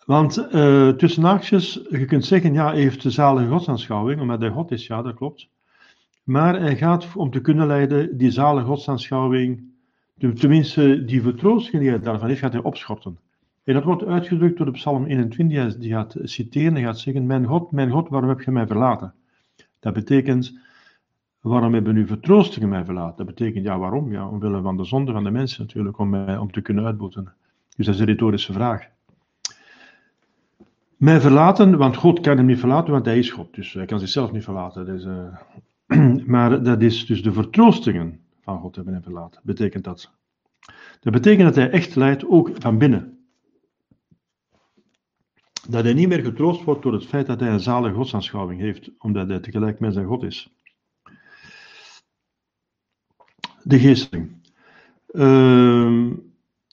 [0.05, 4.49] Want uh, tussen haakjes, je kunt zeggen, ja, hij heeft de zalige godsaanschouwing, omdat hij
[4.49, 5.49] God is, ja, dat klopt.
[6.23, 9.63] Maar hij gaat om te kunnen leiden die zalige godsaanschouwing,
[10.17, 13.19] tenminste die vertroosting die hij daarvan heeft, gaat hij opschorten.
[13.63, 17.45] En dat wordt uitgedrukt door de Psalm 21, die gaat citeren en gaat zeggen, mijn
[17.45, 19.13] God, mijn God, waarom heb je mij verlaten?
[19.79, 20.59] Dat betekent,
[21.43, 23.17] waarom hebben u vertroostingen mij verlaten?
[23.17, 24.11] Dat betekent, ja, waarom?
[24.11, 27.33] Ja, omwille van de zonde van de mensen natuurlijk, om, mij, om te kunnen uitboeten.
[27.75, 28.87] Dus dat is een retorische vraag.
[30.97, 33.55] Mij verlaten, want God kan hem niet verlaten, want hij is God.
[33.55, 34.85] Dus hij kan zichzelf niet verlaten.
[34.85, 35.05] Dus,
[36.33, 39.41] maar dat is dus de vertroostingen van God hebben hem verlaten.
[39.43, 40.11] Betekent dat.
[40.99, 43.17] Dat betekent dat hij echt leidt, ook van binnen.
[45.69, 48.91] Dat hij niet meer getroost wordt door het feit dat hij een zalige godsaanschouwing heeft,
[48.97, 50.53] omdat hij tegelijk met zijn God is.
[53.63, 54.31] De geesteling.
[55.11, 56.11] Uh,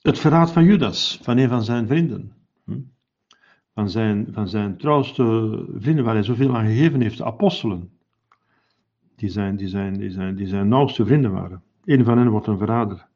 [0.03, 2.33] het verraad van Judas, van een van zijn vrienden.
[2.65, 2.79] Hm?
[3.75, 5.25] van zijn, van zijn trouwste
[5.79, 7.91] vrienden, waar hij zoveel aan gegeven heeft, de apostelen.
[9.17, 11.63] Die zijn, die zijn, die zijn, die zijn nauwste vrienden waren.
[11.85, 13.07] Een van hen wordt een verrader.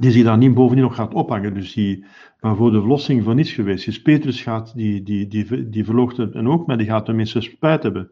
[0.00, 2.04] Die zich daar niet bovendien nog gaat ophangen, dus die,
[2.40, 4.02] waarvoor de verlossing van niets geweest is.
[4.02, 5.84] Petrus gaat, die, die, die, die
[6.32, 8.10] en ook, maar die gaat tenminste spijt hebben.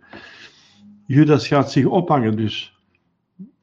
[1.06, 2.79] Judas gaat zich ophangen, dus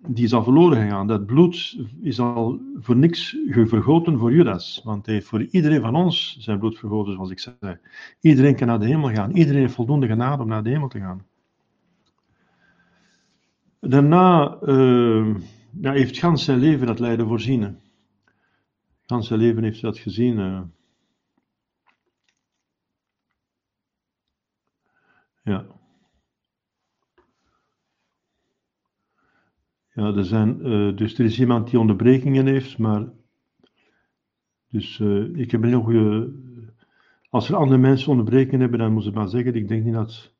[0.07, 1.07] die is al verloren gegaan.
[1.07, 4.81] Dat bloed is al voor niks vergoten voor Judas.
[4.83, 7.77] Want hij heeft voor iedereen van ons zijn bloed vergoten, zoals ik zei.
[8.19, 9.31] Iedereen kan naar de hemel gaan.
[9.31, 11.25] Iedereen heeft voldoende genade om naar de hemel te gaan.
[13.79, 14.57] Daarna
[15.81, 17.77] ja, heeft gans zijn leven dat lijden voorzien.
[19.05, 20.37] Gans zijn leven heeft dat gezien.
[20.39, 20.61] Uh.
[25.43, 25.76] Ja.
[29.97, 33.07] Ja, er zijn, uh, dus er is iemand die onderbrekingen heeft, maar.
[34.69, 36.33] Dus uh, ik heb een heel goede.
[37.29, 39.55] Als er andere mensen onderbrekingen hebben, dan moet ik maar zeggen.
[39.55, 40.33] Ik denk niet dat,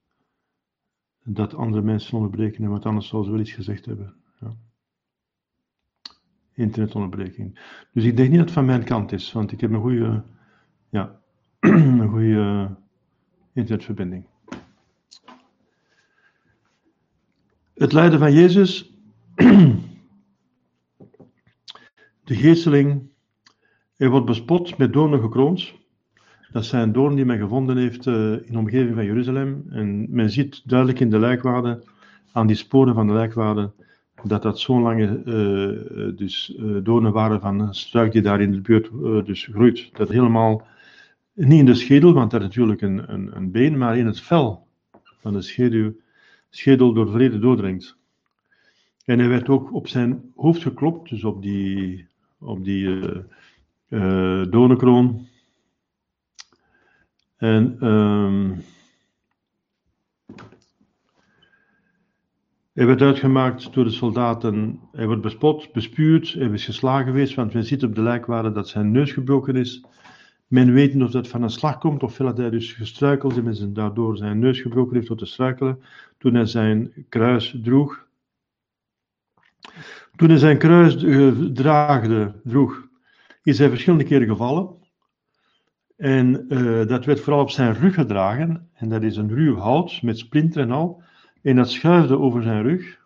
[1.24, 4.14] dat andere mensen onderbrekingen hebben, want anders zouden ze wel iets gezegd hebben.
[4.40, 4.56] Ja.
[6.54, 7.60] Internetonderbreking.
[7.94, 10.24] Dus ik denk niet dat het van mijn kant is, want ik heb een goede.
[10.90, 11.20] Ja,
[11.60, 12.76] een goede
[13.54, 14.26] internetverbinding.
[17.74, 18.96] Het lijden van Jezus
[22.24, 23.10] de geesteling,
[23.96, 25.74] hij wordt bespot met doornen gekroond.
[26.52, 29.66] Dat zijn doornen die men gevonden heeft uh, in de omgeving van Jeruzalem.
[29.70, 31.84] En men ziet duidelijk in de lijkwade,
[32.32, 33.72] aan die sporen van de lijkwade,
[34.24, 38.62] dat dat zo'n lange uh, dus, uh, waren van een struik die daar in de
[38.62, 38.90] buurt
[39.26, 39.90] dus groeit.
[39.94, 40.68] Dat helemaal,
[41.34, 44.22] niet in de schedel, want dat is natuurlijk een, een, een been, maar in het
[44.22, 44.68] vel
[45.18, 45.92] van de schedel,
[46.50, 47.97] schedel door vrede doordringt.
[49.08, 52.08] En hij werd ook op zijn hoofd geklopt, dus op die,
[52.40, 53.18] op die uh,
[53.90, 55.28] uh, doornenkroon.
[57.38, 58.62] En um,
[62.74, 64.80] hij werd uitgemaakt door de soldaten.
[64.92, 68.68] Hij wordt bespot, bespuurd, hij is geslagen geweest, want men ziet op de lijkwade dat
[68.68, 69.86] zijn neus gebroken is.
[70.48, 73.60] Men weet niet of dat van een slag komt, of dat hij dus gestruikeld is
[73.60, 75.82] en daardoor zijn neus gebroken heeft door te struikelen.
[76.18, 78.07] Toen hij zijn kruis droeg,
[80.16, 80.96] toen hij zijn kruis
[81.54, 82.88] draagde, droeg,
[83.44, 84.76] is hij verschillende keren gevallen.
[85.98, 88.70] En uh, dat werd vooral op zijn rug gedragen.
[88.74, 91.02] En dat is een ruw hout met splinter en al.
[91.42, 93.06] En dat schuifde over zijn rug.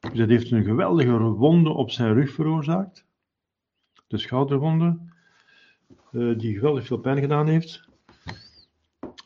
[0.00, 3.06] Dus dat heeft een geweldige wonde op zijn rug veroorzaakt.
[4.06, 4.98] De schouderwonde,
[6.12, 7.88] uh, die geweldig veel pijn gedaan heeft.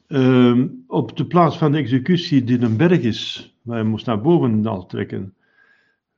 [0.08, 4.20] Uh, op de plaats van de executie, die een berg is, waar hij moest naar
[4.20, 5.34] boven trekken,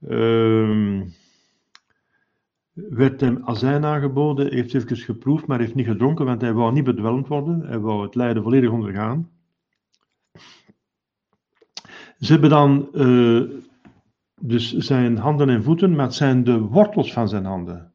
[0.09, 1.13] Um,
[2.73, 6.85] werd hem azijn aangeboden, heeft even geproefd, maar heeft niet gedronken, want hij wou niet
[6.85, 9.31] bedwelmd worden, hij wou het lijden volledig ondergaan.
[12.19, 13.43] Ze hebben dan uh,
[14.41, 17.95] dus zijn handen en voeten, maar het zijn de wortels van zijn handen.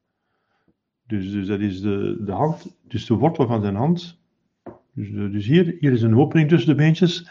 [1.07, 4.19] Dus, dus dat is de, de hand, dus de wortel van zijn hand.
[4.93, 7.29] Dus, dus hier, hier is een opening tussen de beentjes.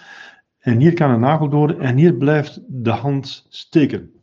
[0.58, 4.13] En hier kan een nagel door en hier blijft de hand steken.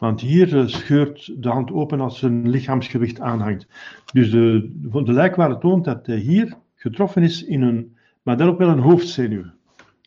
[0.00, 3.66] Want hier eh, scheurt de hand open als een lichaamsgewicht aanhangt.
[4.12, 4.70] Dus de,
[5.04, 8.78] de lijkware toont dat hij hier getroffen is in een, maar dan ook wel een
[8.78, 9.44] hoofdzenuw.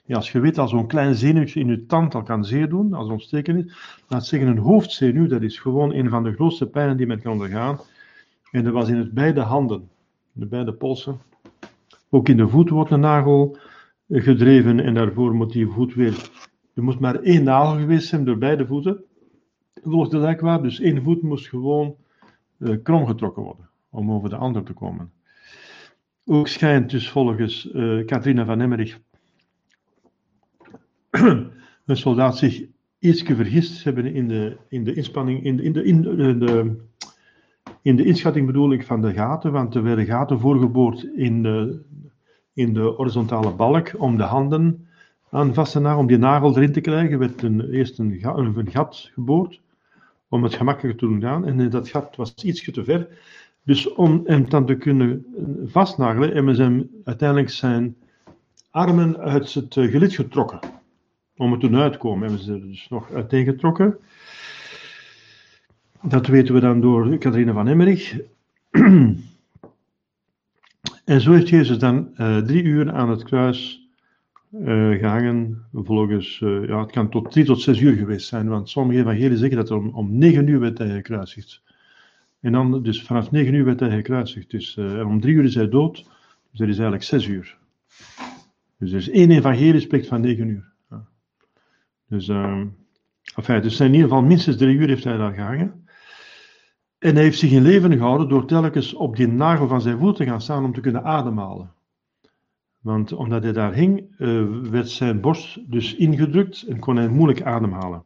[0.05, 2.93] Ja, als je weet dat zo'n klein zenuwtje in je tand al kan zeer doen,
[2.93, 3.73] als ontsteken is,
[4.07, 7.31] laat zeggen een hoofdzenuw, dat is gewoon een van de grootste pijnen die men kan
[7.31, 7.79] ondergaan.
[8.51, 9.89] En dat was in het beide handen,
[10.31, 11.19] de beide polsen.
[12.09, 13.57] Ook in de voet wordt een nagel
[14.09, 16.29] gedreven en daarvoor moet die voet weer.
[16.75, 19.03] Er moet maar één nagel geweest zijn door beide voeten.
[19.83, 21.95] Volgens de lijkwaar, dus één voet moest gewoon
[22.57, 25.11] uh, krom getrokken worden om over de ander te komen.
[26.25, 28.99] Ook schijnt dus volgens uh, van Emmerich
[31.85, 32.63] een soldaat zich
[32.99, 36.01] iets vergist hebben in de, in de inspanning, in de, in de, in
[36.39, 36.75] de,
[37.81, 41.81] in de inschatting bedoel ik van de gaten, want er werden gaten voorgeboord in de,
[42.53, 44.87] in de horizontale balk om de handen
[45.29, 48.71] aan vast te nagelen, om die nagel erin te krijgen, werd een, eerst een, een,
[48.71, 49.61] gat geboord
[50.33, 51.45] om het gemakkelijker te doen gaan.
[51.45, 53.07] En dat gat was ietsje te ver.
[53.63, 55.25] Dus om hem dan te kunnen
[55.65, 57.95] vastnagelen, hebben ze hem uiteindelijk zijn
[58.69, 60.59] armen uit het gelid getrokken
[61.37, 63.97] om er toen uit te komen, hebben ze er dus nog uiteengetrokken.
[66.01, 68.19] Dat weten we dan door Catharina van Emmerich.
[71.05, 73.82] en zo heeft Jezus dan uh, drie uur aan het kruis
[74.53, 75.65] uh, gehangen.
[75.73, 79.57] Uh, ja, het kan tot drie tot zes uur geweest zijn, want sommige evangelieën zeggen
[79.57, 81.61] dat er om, om negen uur werd hij gekruisigd.
[82.39, 84.51] En dan, dus vanaf negen uur werd hij gekruisigd.
[84.51, 85.95] Dus en om drie uur is hij dood,
[86.49, 87.57] dus dat is eigenlijk zes uur.
[88.77, 90.71] Dus er is één evangelie spreekt van negen uur.
[92.07, 92.27] Dus,
[93.35, 95.85] enfin, dus in ieder geval minstens drie uur heeft hij daar gehangen.
[96.99, 100.15] En hij heeft zich in leven gehouden door telkens op die nagel van zijn voet
[100.15, 101.71] te gaan staan om te kunnen ademhalen.
[102.83, 107.41] Want omdat hij daar hing, uh, werd zijn borst dus ingedrukt en kon hij moeilijk
[107.41, 108.03] ademhalen.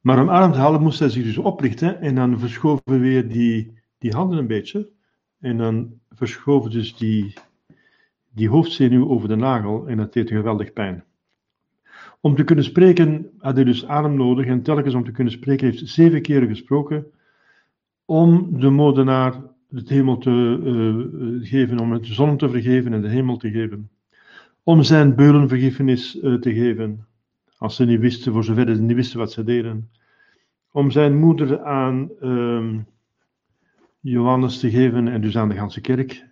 [0.00, 3.78] Maar om adem te halen moest hij zich dus oprichten en dan verschoven weer die,
[3.98, 4.88] die handen een beetje.
[5.40, 7.34] En dan verschoven dus die,
[8.34, 11.04] die hoofdzenuw over de nagel en dat deed geweldig pijn.
[12.20, 15.66] Om te kunnen spreken had hij dus adem nodig en telkens om te kunnen spreken
[15.66, 17.06] heeft zeven keren gesproken
[18.04, 19.42] om de moordenaar
[19.74, 23.90] het hemel te uh, geven, om het zon te vergeven en de hemel te geven.
[24.62, 27.06] Om zijn beulenvergiffenis uh, te geven,
[27.58, 29.90] als ze niet wisten, voor zover ze niet wisten wat ze deden.
[30.72, 32.78] Om zijn moeder aan uh,
[34.00, 36.28] Johannes te geven en dus aan de ganse kerk.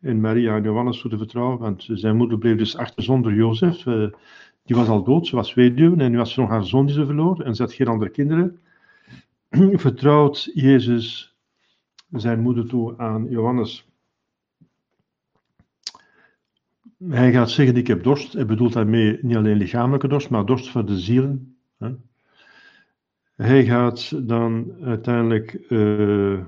[0.00, 3.82] En Maria en Johannes toe te vertrouwen, want zijn moeder bleef dus achter zonder Jozef.
[4.64, 6.94] Die was al dood, ze was weduwe en nu was ze nog haar zoon die
[6.94, 8.58] ze verloor en ze had geen andere kinderen.
[9.72, 11.27] Vertrouwt Jezus
[12.10, 13.88] zijn moeder toe aan Johannes.
[17.04, 18.32] Hij gaat zeggen: Ik heb dorst.
[18.32, 21.56] Hij bedoelt daarmee niet alleen lichamelijke dorst, maar dorst voor de zielen.
[23.36, 25.66] Hij gaat dan uiteindelijk.
[25.68, 26.40] Uh,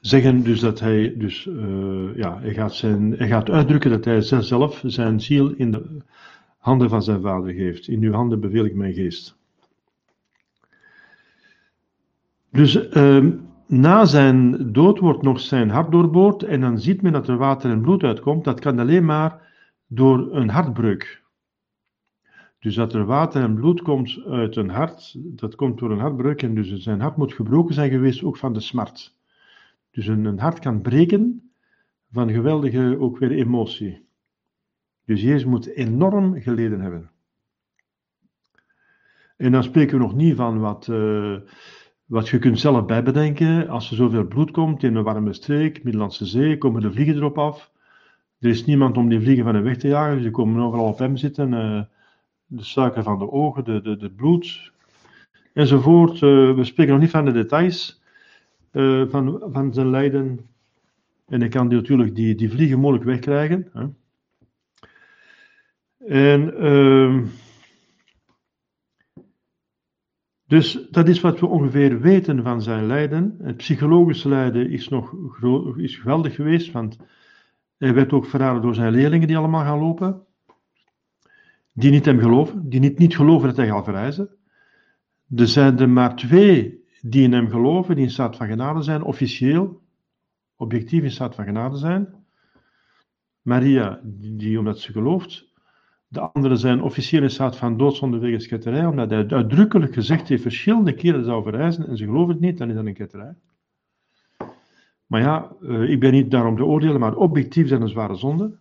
[0.00, 4.20] zeggen dus dat hij, dus, uh, ja, hij, gaat zijn, hij gaat uitdrukken dat hij
[4.20, 6.02] zelf zijn ziel in de
[6.58, 7.88] handen van zijn vader geeft.
[7.88, 9.36] In uw handen beveel ik mijn geest.
[12.52, 13.32] Dus uh,
[13.66, 17.70] na zijn dood wordt nog zijn hart doorboord en dan ziet men dat er water
[17.70, 18.44] en bloed uitkomt.
[18.44, 19.52] Dat kan alleen maar
[19.86, 21.22] door een hartbreuk.
[22.58, 26.42] Dus dat er water en bloed komt uit een hart, dat komt door een hartbreuk
[26.42, 29.16] en dus zijn hart moet gebroken zijn geweest, ook van de smart.
[29.90, 31.52] Dus een, hart kan breken
[32.10, 34.06] van geweldige ook weer emotie.
[35.04, 37.10] Dus Jezus moet enorm geleden hebben.
[39.36, 41.36] En dan spreken we nog niet van wat, uh,
[42.12, 43.68] wat je kunt zelf bijbedenken.
[43.68, 47.38] Als er zoveel bloed komt in een warme streek, Middellandse Zee, komen de vliegen erop
[47.38, 47.72] af.
[48.38, 50.86] Er is niemand om die vliegen van hem weg te jagen, dus die komen overal
[50.86, 51.52] op hem zitten.
[51.52, 51.82] Uh,
[52.46, 54.72] de suiker van de ogen, de, de, de bloed,
[55.52, 56.14] enzovoort.
[56.14, 58.02] Uh, we spreken nog niet van de details.
[58.70, 60.40] Eh, van, van zijn lijden.
[61.28, 63.70] En hij kan die, natuurlijk die, die vliegen moeilijk wegkrijgen.
[63.72, 63.86] Hè.
[66.06, 67.22] En uh,
[70.52, 73.36] dus dat is wat we ongeveer weten van zijn lijden.
[73.42, 75.14] Het psychologische lijden is nog
[75.76, 76.98] is geweldig geweest, want
[77.78, 80.22] hij werd ook verraden door zijn leerlingen die allemaal gaan lopen.
[81.72, 84.28] Die niet hem geloven, die niet, niet geloven dat hij gaat verrijzen.
[85.36, 89.02] Er zijn er maar twee die in hem geloven, die in staat van genade zijn,
[89.02, 89.82] officieel,
[90.56, 92.14] objectief in staat van genade zijn.
[93.42, 95.51] Maria, die, omdat ze gelooft.
[96.12, 100.42] De anderen zijn officieel in staat van doodzonde wegens ketterij, omdat hij uitdrukkelijk gezegd heeft
[100.42, 103.34] verschillende keren zou verrijzen en ze geloven het niet, dan is dat een ketterij.
[105.06, 108.56] Maar ja, eh, ik ben niet daarom te oordelen, maar objectief zijn een zware zonde.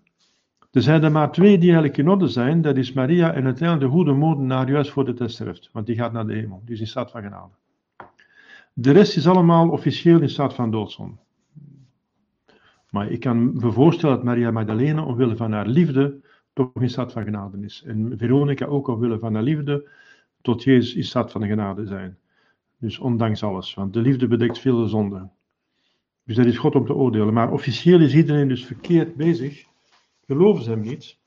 [0.71, 3.89] Er zijn er maar twee die eigenlijk in orde zijn, dat is Maria en uiteindelijk
[3.89, 6.73] de goede moordenaar juist voor de test sterft, want die gaat naar de hemel, die
[6.73, 7.53] is in staat van genade.
[8.73, 11.15] De rest is allemaal officieel in staat van doodzonde.
[12.89, 17.11] Maar ik kan me voorstellen dat Maria Magdalena, omwille van haar liefde, toch in staat
[17.11, 17.83] van genade is.
[17.85, 19.89] En Veronica ook omwille van haar liefde,
[20.41, 22.17] tot Jezus in staat van genade zijn.
[22.77, 25.29] Dus ondanks alles, want de liefde bedekt veel zonde.
[26.23, 27.33] Dus dat is God om te oordelen.
[27.33, 29.65] Maar officieel is iedereen dus verkeerd bezig.
[30.25, 31.17] Geloven ze hem niet.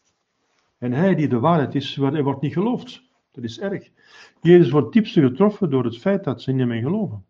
[0.79, 3.03] En hij die de waarheid is, wordt niet geloofd.
[3.31, 3.91] Dat is erg.
[4.41, 7.25] Jezus wordt diepste getroffen door het feit dat ze in hem geloven.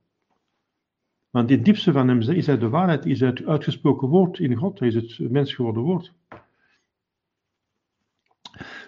[1.31, 4.83] Want het diepste van hem is hij de waarheid, is het uitgesproken woord in God,
[4.83, 6.13] is het mens geworden woord.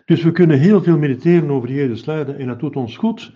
[0.06, 3.32] Dus we kunnen heel veel mediteren over Jezus lijden en dat doet ons goed,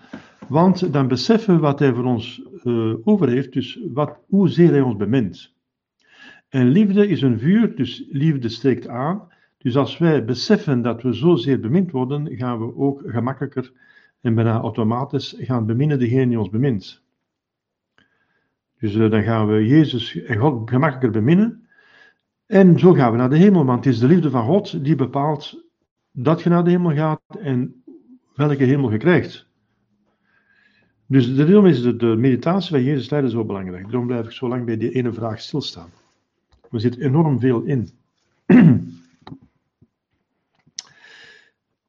[0.48, 4.80] want dan beseffen we wat hij voor ons uh, over heeft, dus wat, hoezeer hij
[4.80, 5.54] ons bemint.
[6.48, 9.28] En liefde is een vuur, dus liefde steekt aan.
[9.58, 13.72] Dus als wij beseffen dat we zozeer bemind worden, gaan we ook gemakkelijker
[14.20, 17.02] en bijna automatisch gaan beminnen degene die ons bemint.
[18.78, 21.68] Dus uh, dan gaan we Jezus en God gemakkelijker beminnen.
[22.46, 24.94] En zo gaan we naar de hemel, want het is de liefde van God die
[24.94, 25.68] bepaalt
[26.22, 27.82] dat je naar de hemel gaat en
[28.34, 29.48] welke hemel je krijgt.
[31.06, 33.84] Dus daarom is de, de meditatie van Jezus lijden zo belangrijk.
[33.84, 35.90] Daarom blijf ik zo lang bij die ene vraag stilstaan.
[36.70, 37.90] Er zit enorm veel in.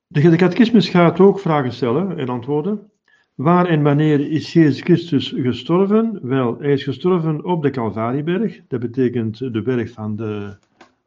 [0.08, 2.92] De, de catechismus gaat ook vragen stellen en antwoorden.
[3.36, 6.20] Waar en wanneer is Jezus Christus gestorven?
[6.22, 8.62] Wel, hij is gestorven op de Calvarieberg.
[8.68, 10.58] Dat betekent de berg van, de,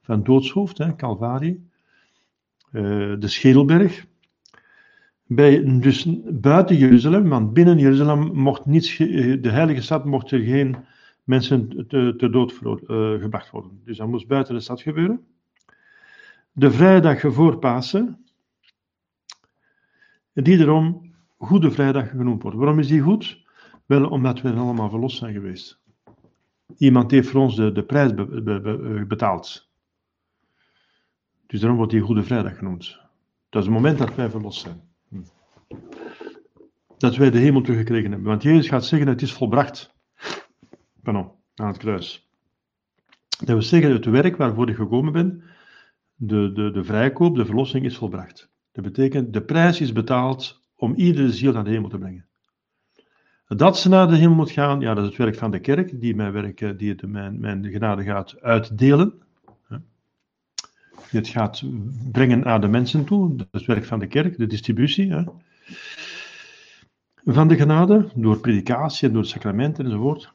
[0.03, 1.73] van doodshoofd, hè, Calvarie.
[2.75, 4.07] Uh, de Schedelberg.
[5.27, 10.77] Bij, dus buiten Jeruzalem, want binnen Jeruzalem mocht niets, de heilige stad mocht er geen
[11.25, 13.81] mensen te, te dood uh, gebracht worden.
[13.85, 15.27] Dus dat moest buiten de stad gebeuren.
[16.53, 18.25] De vrijdag voor Pasen,
[20.33, 22.57] die erom Goede Vrijdag genoemd wordt.
[22.57, 23.45] Waarom is die goed?
[23.87, 25.81] Wel, omdat we allemaal verlost zijn geweest.
[26.77, 29.73] Iemand heeft voor ons de, de prijs be, betaald.
[31.55, 33.01] Dus daarom wordt die Goede Vrijdag genoemd.
[33.49, 34.81] Dat is het moment dat wij verlost zijn.
[35.09, 35.23] Hm.
[36.99, 38.29] Dat wij de hemel teruggekregen hebben.
[38.29, 39.95] Want Jezus gaat zeggen: Het is volbracht.
[41.03, 42.29] Pardon, aan het kruis.
[43.29, 45.43] Dat wil zeggen: Het werk waarvoor ik gekomen ben,
[46.15, 48.51] de, de, de vrijkoop, de verlossing is volbracht.
[48.73, 52.27] Dat betekent: de prijs is betaald om iedere ziel naar de hemel te brengen.
[53.47, 56.01] Dat ze naar de hemel moet gaan, ja, dat is het werk van de kerk,
[56.01, 59.24] die mijn, werk, die het, mijn, mijn genade gaat uitdelen.
[61.19, 61.63] Het gaat
[62.13, 65.13] brengen naar de mensen toe, dat is het werk van de kerk, de distributie.
[65.13, 65.23] Hè.
[67.25, 70.33] Van de genade, door predikatie en door sacramenten enzovoort.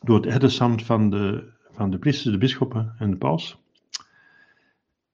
[0.00, 3.58] Door het herdersambt van de, van de priesters, de bisschoppen en de paus.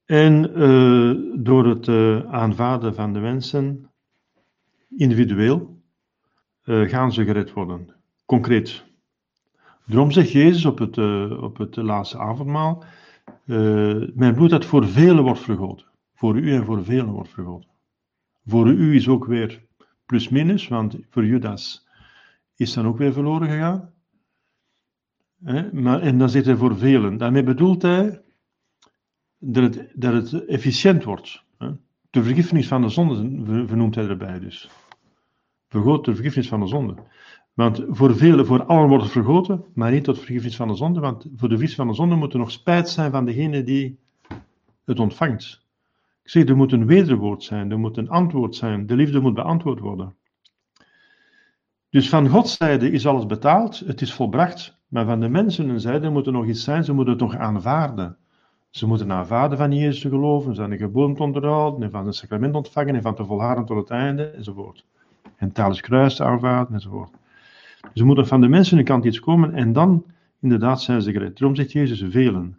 [0.05, 3.91] En uh, door het uh, aanvaarden van de mensen,
[4.97, 5.83] individueel,
[6.65, 7.95] uh, gaan ze gered worden.
[8.27, 8.90] Concreet.
[9.87, 10.99] Daarom zegt Jezus op het,
[11.39, 12.85] op het laatste avondmaal:
[14.15, 15.87] Mijn bloed dat voor velen wordt vergoten.
[16.15, 17.71] Voor u en voor velen wordt vergoten.
[18.47, 19.67] Voor u is ook weer
[20.07, 21.89] plus minus, want voor Judas
[22.57, 23.93] is dan ook weer verloren gegaan.
[25.73, 27.17] Maar, en dan zit hij voor velen.
[27.17, 28.23] Daarmee bedoelt hij
[29.39, 31.45] dat het, dat het efficiënt wordt.
[32.11, 34.71] De vergiffenis van de zonde vernoemt hij erbij dus.
[35.69, 36.95] Vergoot de vergiffenis van de zonde.
[37.61, 41.01] Want voor velen, voor allen wordt het vergoten, maar niet tot vergiffenis van de zonde,
[41.01, 43.99] want voor de vergiffenis van de zonde moet er nog spijt zijn van degene die
[44.85, 45.65] het ontvangt.
[46.23, 49.35] Ik zeg, er moet een wederwoord zijn, er moet een antwoord zijn, de liefde moet
[49.35, 50.15] beantwoord worden.
[51.91, 56.11] Dus van Gods zijde is alles betaald, het is volbracht, maar van de mensen zijde
[56.11, 58.17] moet er nog iets zijn, ze moeten het nog aanvaarden.
[58.71, 62.95] Ze moeten aanvaarden van Jezus te geloven, zijn de onderhouden, en van het sacrament ontvangen,
[62.95, 64.85] en van te volharden tot het einde, enzovoort.
[65.37, 67.19] En talens kruis te aanvaarden, enzovoort.
[67.95, 70.05] Ze moeten van de mensen kant iets komen, en dan,
[70.41, 71.39] inderdaad, zijn ze gered.
[71.39, 72.59] Daarom zegt Jezus velen.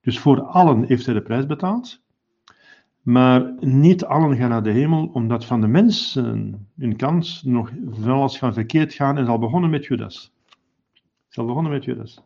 [0.00, 2.02] Dus voor allen heeft hij de prijs betaald,
[3.02, 8.12] maar niet allen gaan naar de hemel, omdat van de mensen hun kant nog van
[8.12, 10.32] alles gaan verkeerd gaan, en zal begonnen met Judas.
[11.28, 12.22] Zal begonnen met Judas.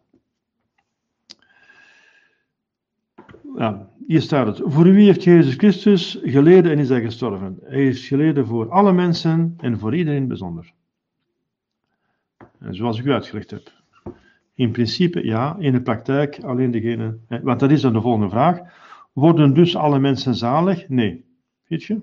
[3.58, 4.72] ja, hier staat het.
[4.72, 7.58] Voor wie heeft Jezus Christus geleden en is hij gestorven?
[7.62, 10.72] Hij is geleden voor alle mensen en voor iedereen bijzonder.
[12.70, 13.72] Zoals ik u uitgelegd heb.
[14.54, 17.18] In principe ja, in de praktijk alleen degene.
[17.42, 18.58] Want dat is dan de volgende vraag.
[19.12, 20.88] Worden dus alle mensen zalig?
[20.88, 21.24] Nee.
[21.66, 22.00] Weet je?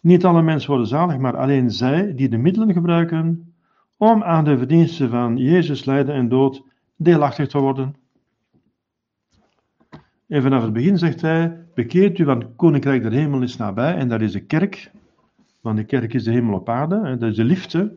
[0.00, 3.54] Niet alle mensen worden zalig, maar alleen zij die de middelen gebruiken
[3.96, 6.62] om aan de verdiensten van Jezus lijden en dood
[6.96, 7.94] deelachtig te worden.
[10.28, 13.94] En vanaf het begin zegt hij: Bekeert u, want het koninkrijk der hemel is nabij.
[13.94, 14.90] En dat is de kerk.
[15.60, 17.16] Want de kerk is de hemel op aarde.
[17.18, 17.92] Dat is de liefde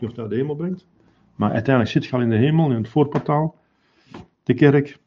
[0.00, 0.86] ons naar de hemel brengt.
[1.34, 3.56] Maar uiteindelijk zit je al in de hemel, in het voorportaal.
[4.42, 4.98] De kerk.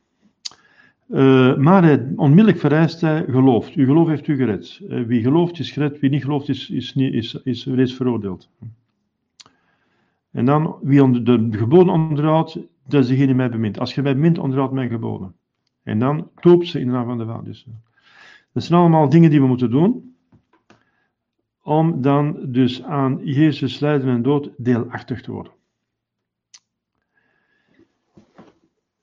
[1.08, 3.74] Uh, maar hij, onmiddellijk vereist hij gelooft.
[3.74, 4.82] Uw geloof heeft u gered.
[4.90, 8.50] Uh, wie gelooft is gered, wie niet gelooft is, is, niet, is, is reeds veroordeeld.
[10.32, 12.58] En dan, wie de, de geboden onderhoudt,
[12.88, 13.80] dat is degene die mij bemint.
[13.80, 15.36] Als je mij bemint, onderhoudt mijn geboden.
[15.84, 17.44] En dan toop ze in de naam van de Vader.
[17.44, 17.68] Dus,
[18.52, 20.15] dat zijn allemaal dingen die we moeten doen.
[21.66, 25.52] Om dan dus aan Jezus lijden en dood deelachtig te worden.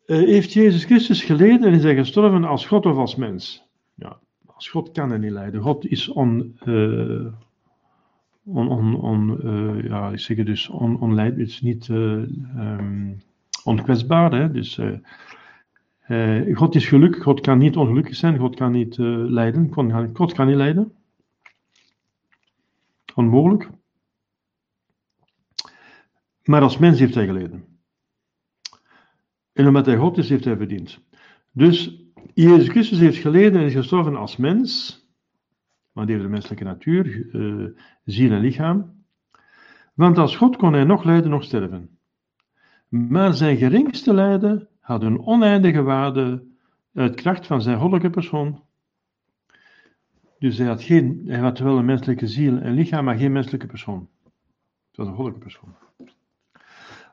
[0.07, 3.69] Uh, heeft Jezus Christus geleden en is hij gestorven als God of als mens?
[3.95, 5.61] Ja, als God kan hij niet lijden.
[5.61, 7.33] God is on, uh,
[8.45, 13.23] on, on, uh, ja, ik zeg het dus on, is niet um,
[13.65, 14.33] onkwetsbaar.
[14.33, 14.51] Hè?
[14.51, 14.81] Dus
[16.53, 20.33] God is gelukkig, God kan niet ongelukkig zijn, God kan niet lijden, God kan, God
[20.33, 20.93] kan niet lijden.
[23.15, 23.69] Onmogelijk.
[26.45, 27.65] Maar als mens heeft hij geleden.
[29.53, 31.01] En omdat hij God is, heeft hij verdiend.
[31.51, 32.03] Dus
[32.35, 35.01] Jezus Christus heeft geleden en is gestorven als mens,
[35.93, 37.69] want hij heeft de menselijke natuur, uh,
[38.05, 39.05] ziel en lichaam.
[39.95, 41.99] Want als God kon hij nog lijden, nog sterven.
[42.89, 46.47] Maar zijn geringste lijden had een oneindige waarde
[46.95, 48.65] uit kracht van zijn goddelijke persoon.
[50.43, 53.67] Dus hij had, geen, hij had wel een menselijke ziel en lichaam, maar geen menselijke
[53.67, 54.09] persoon.
[54.89, 55.75] Het was een goddelijke persoon.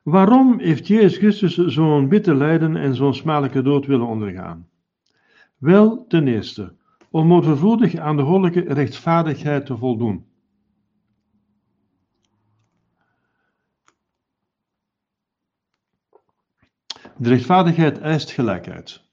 [0.04, 4.70] Waarom heeft Jezus Christus zo'n bitter lijden en zo'n smadelijke dood willen ondergaan?
[5.58, 6.76] Wel, ten eerste,
[7.10, 10.26] om overvloedig aan de goddelijke rechtvaardigheid te voldoen.
[17.18, 19.09] De rechtvaardigheid eist gelijkheid.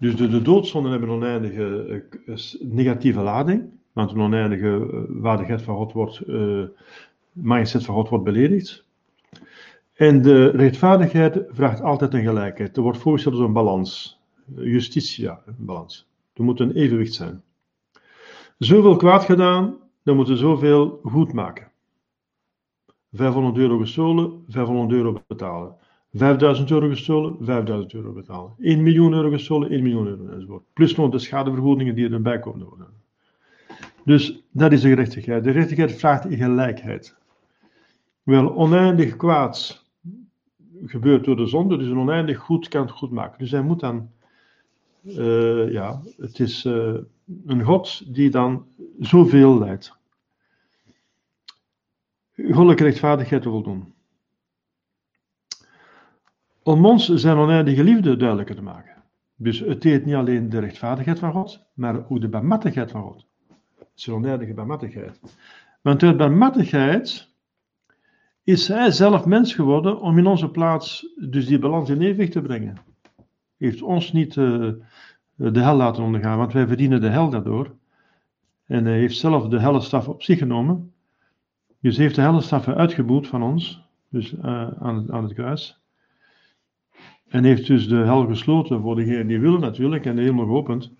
[0.00, 5.62] Dus de, de doodzonden hebben een oneindige uh, negatieve lading, want een oneindige uh, waardigheid
[5.62, 6.64] van God wordt, uh,
[7.32, 8.84] majesteit van God wordt beledigd.
[9.94, 12.76] En de rechtvaardigheid vraagt altijd een gelijkheid.
[12.76, 14.20] Er wordt voorgesteld als een balans.
[14.56, 16.08] Justitia, een balans.
[16.32, 17.42] Er moet een evenwicht zijn.
[18.58, 21.70] Zoveel kwaad gedaan, dan moeten we zoveel goed maken.
[23.12, 25.76] 500 euro gestolen, 500 euro betalen.
[26.12, 28.52] 5000 euro gestolen, 5000 euro betalen.
[28.58, 30.62] 1 miljoen euro gestolen, 1 miljoen euro enzovoort.
[30.72, 32.86] Plus nog de schadevergoedingen die erbij komen worden.
[34.04, 35.44] Dus dat is de gerechtigheid.
[35.44, 37.16] De gerechtigheid vraagt gelijkheid.
[38.22, 39.84] Wel, oneindig kwaad
[40.84, 43.38] gebeurt door de zonde, dus een oneindig goed kan het goed maken.
[43.38, 44.10] Dus hij moet dan,
[45.02, 46.94] uh, ja, het is uh,
[47.46, 48.66] een God die dan
[49.00, 49.98] zoveel leidt.
[52.36, 53.92] Goddelijke rechtvaardigheid te voldoen.
[56.62, 59.02] Om ons zijn oneindige liefde duidelijker te maken.
[59.36, 63.26] Dus het deed niet alleen de rechtvaardigheid van God, maar ook de barmhartigheid van God.
[63.94, 65.20] Zijn oneindige barmhartigheid.
[65.82, 67.28] Want uit barmhartigheid
[68.44, 72.42] is hij zelf mens geworden om in onze plaats dus die balans in evenwicht te
[72.42, 72.76] brengen.
[73.56, 74.70] Heeft ons niet uh,
[75.34, 77.74] de hel laten ondergaan, want wij verdienen de hel daardoor.
[78.66, 80.92] En hij heeft zelf de hellenstaf op zich genomen.
[81.80, 84.42] Dus heeft de hellenstaffen uitgeboet van ons, dus uh,
[84.78, 85.79] aan, aan het kruis.
[87.30, 90.92] En heeft dus de hel gesloten voor degenen die willen natuurlijk en de hemel geopend.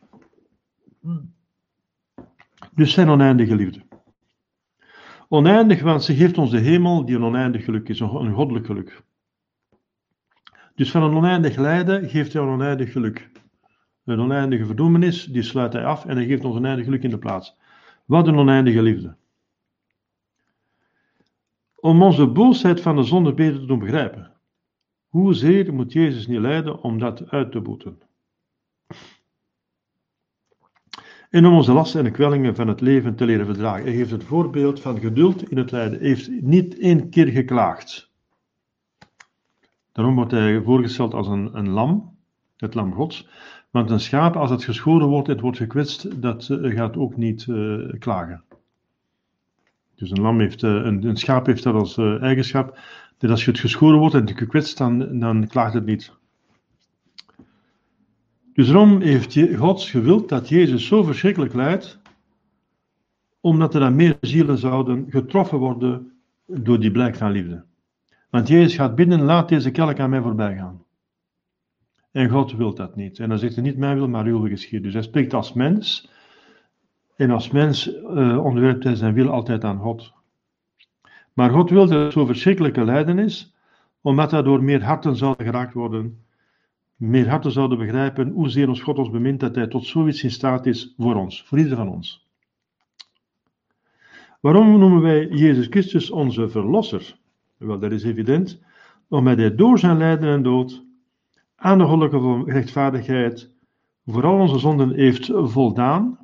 [2.75, 3.83] Dus zijn oneindige liefde.
[5.29, 9.03] Oneindig, want ze geeft ons de hemel die een oneindig geluk is, een goddelijk geluk.
[10.75, 13.31] Dus van een oneindig lijden geeft hij een oneindig geluk.
[14.05, 17.11] Een oneindige verdoemenis, die sluit hij af en hij geeft ons een oneindig geluk in
[17.11, 17.57] de plaats.
[18.05, 19.17] Wat een oneindige liefde.
[21.75, 24.40] Om onze boosheid van de zonde beter te doen begrijpen.
[25.11, 27.99] Hoezeer moet Jezus niet lijden om dat uit te boeten?
[31.31, 33.85] En om onze lasten en kwellingen van het leven te leren verdragen.
[33.85, 35.99] Hij geeft het voorbeeld van geduld in het lijden.
[35.99, 38.11] Hij heeft niet één keer geklaagd.
[39.93, 42.17] Daarom wordt hij voorgesteld als een, een lam,
[42.57, 43.29] het lam gods.
[43.71, 47.17] Want een schaap, als het geschoren wordt en het wordt gekwetst, dat uh, gaat ook
[47.17, 48.43] niet uh, klagen.
[49.95, 52.79] Dus een, lam heeft, uh, een, een, schaap heeft dat als eigenschap
[53.21, 56.13] dat als je het geschoren wordt en gekwetst, dan, dan klaagt het niet.
[58.53, 61.99] Dus daarom heeft God gewild dat Jezus zo verschrikkelijk lijdt,
[63.41, 66.13] omdat er dan meer zielen zouden getroffen worden
[66.47, 67.65] door die blijk van liefde.
[68.31, 70.85] Want Jezus gaat binnen, laat deze kelk aan mij voorbij gaan.
[72.11, 73.19] En God wil dat niet.
[73.19, 74.83] En dan zegt hij niet mijn wil, maar uw wil geschieden.
[74.83, 76.11] Dus hij spreekt als mens.
[77.17, 80.13] En als mens uh, onderwerpt hij zijn wil altijd aan God.
[81.33, 83.55] Maar God wil dat het zo verschrikkelijke lijden is,
[84.01, 86.25] omdat daardoor meer harten zouden geraakt worden.
[86.97, 90.67] Meer harten zouden begrijpen hoezeer ons God ons bemint dat hij tot zoiets in staat
[90.67, 92.29] is voor ons, voor ieder van ons.
[94.41, 97.17] Waarom noemen wij Jezus Christus onze verlosser?
[97.57, 98.63] Wel, dat is evident,
[99.09, 100.85] omdat hij door zijn lijden en dood
[101.57, 103.55] aan de goddelijke rechtvaardigheid
[104.07, 106.19] vooral onze zonden heeft voldaan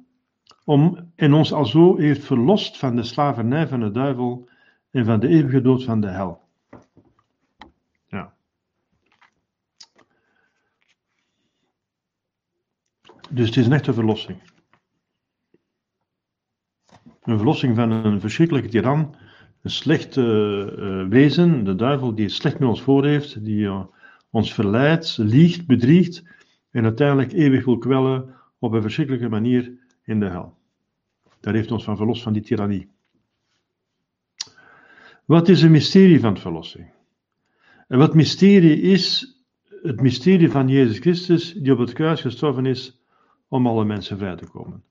[0.65, 4.49] om, en ons alzo heeft verlost van de slavernij van de duivel
[4.97, 6.41] en van de eeuwige dood van de hel.
[8.09, 8.35] Ja.
[13.31, 14.39] Dus het is een echte verlossing.
[17.23, 19.17] Een verlossing van een verschrikkelijke tiran,
[19.63, 23.85] een slecht uh, wezen, de duivel die het slecht met ons voor heeft, die uh,
[24.31, 26.25] ons verleidt, liegt, bedriegt
[26.71, 29.73] en uiteindelijk eeuwig wil kwellen op een verschrikkelijke manier
[30.03, 30.59] in de hel.
[31.41, 32.95] Daar heeft ons van verlost van die tirannie.
[35.27, 36.91] Wat is het mysterie van verlossing?
[37.89, 39.37] En wat mysterie is,
[39.83, 43.01] het mysterie van Jezus Christus die op het kruis gestorven is
[43.49, 44.83] om alle mensen vrij te komen.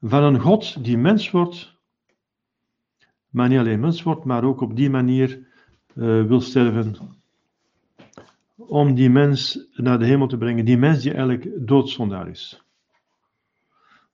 [0.00, 1.74] Van een God die mens wordt,
[3.30, 5.46] maar niet alleen mens wordt, maar ook op die manier
[5.94, 6.96] uh, wil sterven
[8.56, 12.62] om die mens naar de hemel te brengen, die mens die eigenlijk doodzondaar is.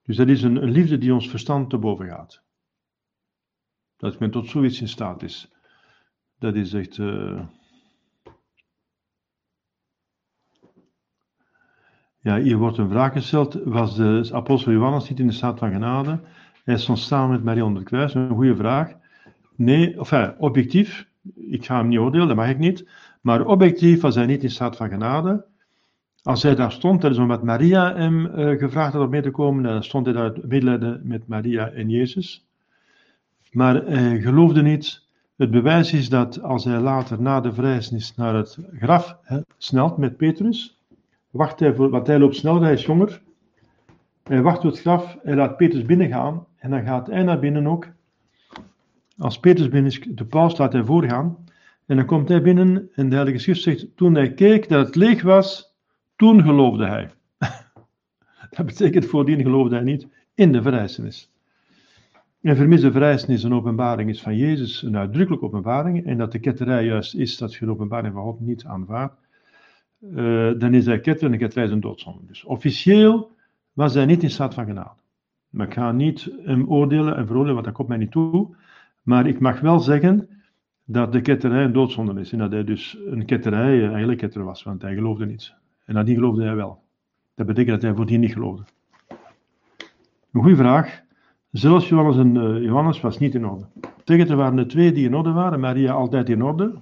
[0.02, 2.42] Dus dat is een, een, liefde die ons verstand te boven gaat.
[4.00, 5.50] Dat men tot zoiets in staat is.
[6.38, 6.96] Dat is echt.
[6.96, 7.40] Uh...
[12.20, 13.58] Ja, hier wordt een vraag gesteld.
[13.64, 16.20] Was de apostel Johannes niet in de staat van genade?
[16.64, 18.14] Hij stond samen met Marie onder het kruis.
[18.14, 18.92] Een goede vraag.
[19.56, 21.08] Nee, enfin, objectief.
[21.34, 22.88] Ik ga hem niet oordelen, dat mag ik niet.
[23.20, 25.46] Maar objectief was hij niet in staat van genade.
[26.22, 29.30] Als hij daar stond, dat is omdat Maria hem uh, gevraagd had om mee te
[29.30, 32.49] komen, dan stond hij daar medelijden met Maria en Jezus.
[33.50, 35.08] Maar hij geloofde niet.
[35.36, 39.16] Het bewijs is dat als hij later na de verrijzenis naar het graf
[39.58, 40.82] snelt met Petrus,
[41.30, 43.22] wacht hij voor, want hij loopt sneller, hij is jonger.
[44.22, 47.66] Hij wacht op het graf, hij laat Petrus binnengaan en dan gaat hij naar binnen
[47.66, 47.88] ook.
[49.18, 51.36] Als Petrus binnen is, de paus laat hij voorgaan.
[51.86, 54.94] En dan komt hij binnen en de Heilige Schrift zegt, toen hij keek dat het
[54.94, 55.74] leeg was,
[56.16, 57.10] toen geloofde hij.
[58.56, 61.30] dat betekent voordien geloofde hij niet in de verrijzenis.
[62.42, 66.84] En vermisse verrijzenis een openbaring is van Jezus, een uitdrukkelijke openbaring, en dat de ketterij
[66.84, 69.14] juist is dat je de openbaring van God niet aanvaardt,
[70.00, 72.26] uh, dan is hij ketter en de ketterij is een doodzonde.
[72.26, 73.30] Dus officieel
[73.72, 75.00] was hij niet in staat van genade.
[75.50, 78.56] Maar ik ga niet hem oordelen en veroordelen, want dat komt mij niet toe.
[79.02, 80.28] Maar ik mag wel zeggen
[80.84, 82.32] dat de ketterij een doodzonde is.
[82.32, 85.54] En dat hij dus een ketterij eigenlijk ketter was, want hij geloofde niet.
[85.84, 86.82] En dat die geloofde hij wel.
[87.34, 88.64] Dat betekent dat hij voordien niet geloofde.
[90.32, 91.08] Een goede vraag.
[91.50, 93.66] Zelfs Johannes en uh, Johannes was niet in orde.
[94.04, 96.72] Tegen er waren de twee die in orde waren, Maria altijd in orde.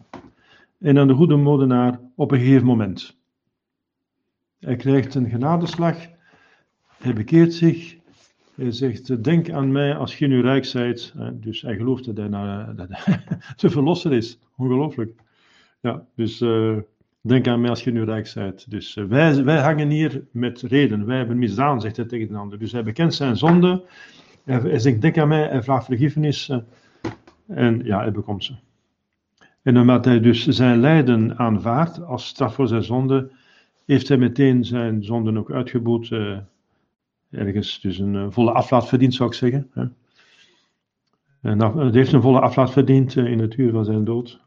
[0.79, 3.17] En dan de goede modenaar op een gegeven moment.
[4.61, 5.97] Hij krijgt een genadeslag,
[6.99, 7.97] hij bekeert zich,
[8.55, 11.15] hij zegt, denk aan mij als je nu rijk zijt.
[11.33, 12.75] Dus hij gelooft dat hij, nou,
[13.57, 14.39] dat verlosser is.
[14.57, 15.21] Ongelooflijk.
[15.81, 16.39] Ja, dus
[17.21, 18.71] denk aan mij als je nu rijk zijt.
[18.71, 21.07] Dus wij, wij hangen hier met reden.
[21.07, 22.59] Wij hebben misdaan, zegt hij tegen de ander.
[22.59, 23.85] Dus hij bekent zijn zonde.
[24.49, 25.49] Hij, zegt, denk aan mij.
[25.49, 26.49] Hij vraagt vergiffenis.
[26.49, 26.59] Uh,
[27.47, 28.55] en ja, hij bekomt ze.
[29.63, 33.31] En omdat hij dus zijn lijden aanvaardt als straf voor zijn zonde,
[33.85, 36.11] heeft hij meteen zijn zonden ook uitgeboet
[37.31, 39.71] ergens dus een eh, volle aflaat verdiend, zou ik zeggen.
[39.73, 39.85] Hè.
[41.41, 44.41] En het heeft een volle aflaat verdiend eh, in het uur van zijn dood.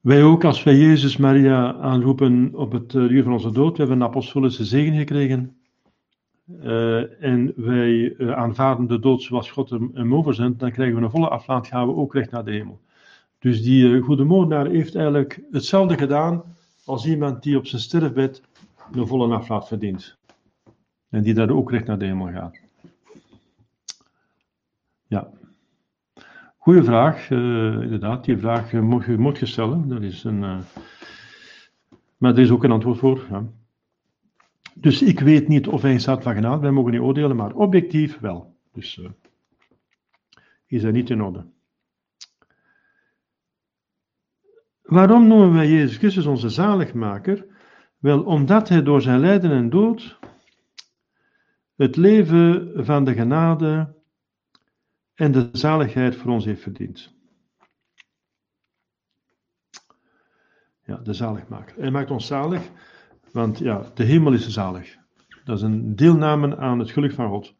[0.00, 3.78] Wij ook, als wij Jezus Maria aanroepen op het eh, uur van onze dood, we
[3.78, 5.56] hebben een apostolische zegen gekregen.
[6.48, 11.02] Uh, en wij uh, aanvaarden de dood zoals God hem, hem overzendt, dan krijgen we
[11.02, 12.80] een volle aflaat, gaan we ook recht naar de hemel.
[13.38, 16.42] Dus die uh, goede moordenaar heeft eigenlijk hetzelfde gedaan
[16.84, 18.42] als iemand die op zijn sterfbed
[18.92, 20.16] een volle aflaat verdient.
[21.08, 22.58] En die daar ook recht naar de hemel gaat.
[25.06, 25.28] Ja.
[26.56, 28.24] Goeie vraag, inderdaad.
[28.24, 29.88] Die vraag moet, je, moet stellen.
[29.88, 30.64] Dat is een,
[32.16, 33.26] maar er is ook een antwoord voor.
[33.30, 33.44] Ja.
[34.80, 37.54] Dus ik weet niet of hij in staat van genade, wij mogen niet oordelen, maar
[37.54, 38.56] objectief wel.
[38.72, 39.00] Dus
[40.66, 41.46] is hij niet in orde.
[44.82, 47.46] Waarom noemen wij Jezus Christus onze zaligmaker?
[47.98, 50.18] Wel, omdat hij door zijn lijden en dood
[51.76, 53.94] het leven van de genade
[55.14, 57.16] en de zaligheid voor ons heeft verdiend.
[60.84, 61.80] Ja, de zaligmaker.
[61.80, 62.70] Hij maakt ons zalig,
[63.32, 64.96] want ja, de hemel is zalig.
[65.44, 67.54] Dat is een deelname aan het geluk van God.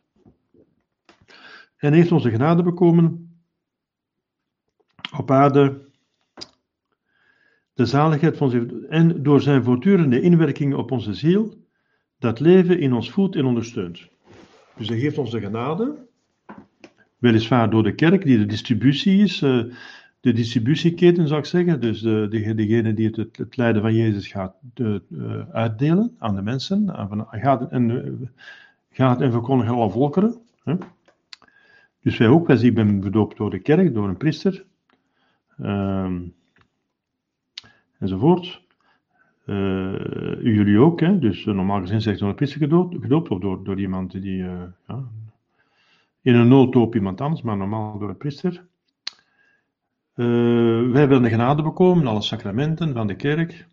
[1.76, 3.38] En heeft onze genade bekomen
[5.16, 5.86] op aarde
[7.74, 11.66] de zaligheid van zijn, en door zijn voortdurende inwerking op onze ziel,
[12.18, 14.08] dat leven in ons voedt en ondersteunt.
[14.76, 16.06] Dus hij geeft ons de genade,
[17.18, 19.64] weliswaar door de kerk, die de distributie is, eh,
[20.20, 24.28] de distributieketen zou ik zeggen, dus de, de, degene die het, het lijden van Jezus
[24.28, 28.30] gaat de, uh, uitdelen aan de mensen, aan, gaat, en,
[28.90, 30.36] gaat en verkondigen alle volkeren.
[30.64, 30.76] Hè?
[32.00, 34.64] Dus wij ook, wij, ik ben bedoopt door de kerk, door een priester.
[35.58, 36.20] Ehm,
[37.98, 38.66] enzovoort.
[39.46, 39.94] Uh,
[40.42, 41.18] jullie ook, hè?
[41.18, 45.04] dus uh, normaal gezien zegt door een priester gedoopt, of door, door iemand die ja,
[46.22, 48.66] in een noodtoop iemand anders, maar normaal door een priester.
[50.26, 53.66] Wij hebben de genade bekomen, alle sacramenten van de kerk.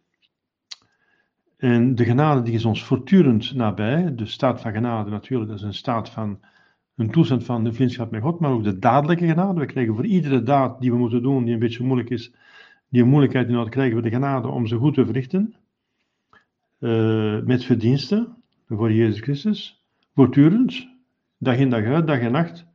[1.57, 4.15] En de genade die is ons voortdurend nabij.
[4.15, 6.39] De staat van genade natuurlijk, dat is een staat van
[6.95, 9.59] een toestand van de vriendschap met God, maar ook de dadelijke genade.
[9.59, 12.33] We krijgen voor iedere daad die we moeten doen, die een beetje moeilijk is,
[12.89, 15.55] die moeilijkheid in krijgen we de genade om ze goed te verrichten.
[16.79, 18.35] Uh, met verdiensten
[18.67, 19.85] voor Jezus Christus.
[20.13, 20.87] Voortdurend.
[21.37, 22.65] Dag in dag uit, dag en nacht.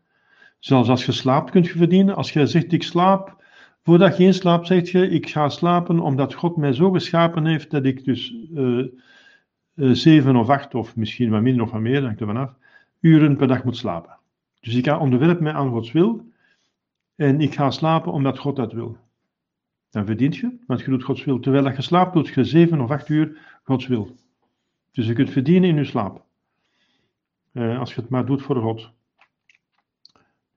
[0.58, 2.16] Zelfs als je slaapt kunt je verdienen.
[2.16, 3.39] Als je zegt ik slaap,
[3.83, 7.85] voordat je inslaapt zeg je ik ga slapen omdat God mij zo geschapen heeft dat
[7.85, 8.87] ik dus uh,
[9.74, 12.55] uh, zeven of acht of misschien wat minder of wat meer, hangt er vanaf,
[13.01, 14.18] uren per dag moet slapen.
[14.61, 16.24] Dus ik ga onderwerp mij aan Gods wil
[17.16, 18.97] en ik ga slapen omdat God dat wil.
[19.91, 21.41] Dan verdient je, want je doet Gods wil.
[21.41, 24.16] Terwijl je slaapt, doet je zeven of acht uur Gods wil.
[24.93, 26.24] Dus je kunt verdienen in je slaap.
[27.53, 28.91] Uh, als je het maar doet voor God.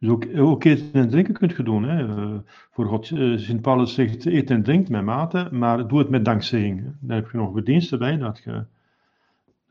[0.03, 1.83] Dus ook, eten en drinken kunt je doen.
[1.83, 2.07] Hè.
[2.07, 2.35] Uh,
[2.71, 6.25] voor God, uh, Sint Paulus zegt, eet en drink met mate, maar doe het met
[6.25, 6.95] dankzegging.
[6.99, 8.17] Dan heb je nog verdiensten bij.
[8.17, 8.63] Dat je,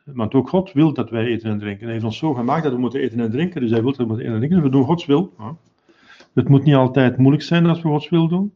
[0.05, 1.85] want ook God wil dat wij eten en drinken.
[1.85, 3.61] Hij heeft ons zo gemaakt dat we moeten eten en drinken.
[3.61, 4.61] Dus hij wil dat we moeten eten en drinken.
[4.61, 5.33] Dus we doen Gods wil.
[6.35, 8.53] Het moet niet altijd moeilijk zijn als we Gods wil doen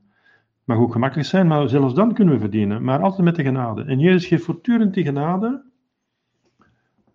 [0.65, 2.83] mag ook gemakkelijk zijn, maar zelfs dan kunnen we verdienen.
[2.83, 3.83] Maar altijd met de genade.
[3.83, 5.63] En Jezus geeft voortdurend die genade.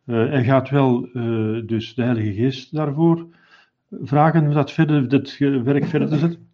[0.06, 1.10] Uh, hij gaat wel
[1.66, 3.28] dus de Heilige Geest daarvoor
[4.02, 6.48] vragen om dat, verder, dat werk verder te zetten.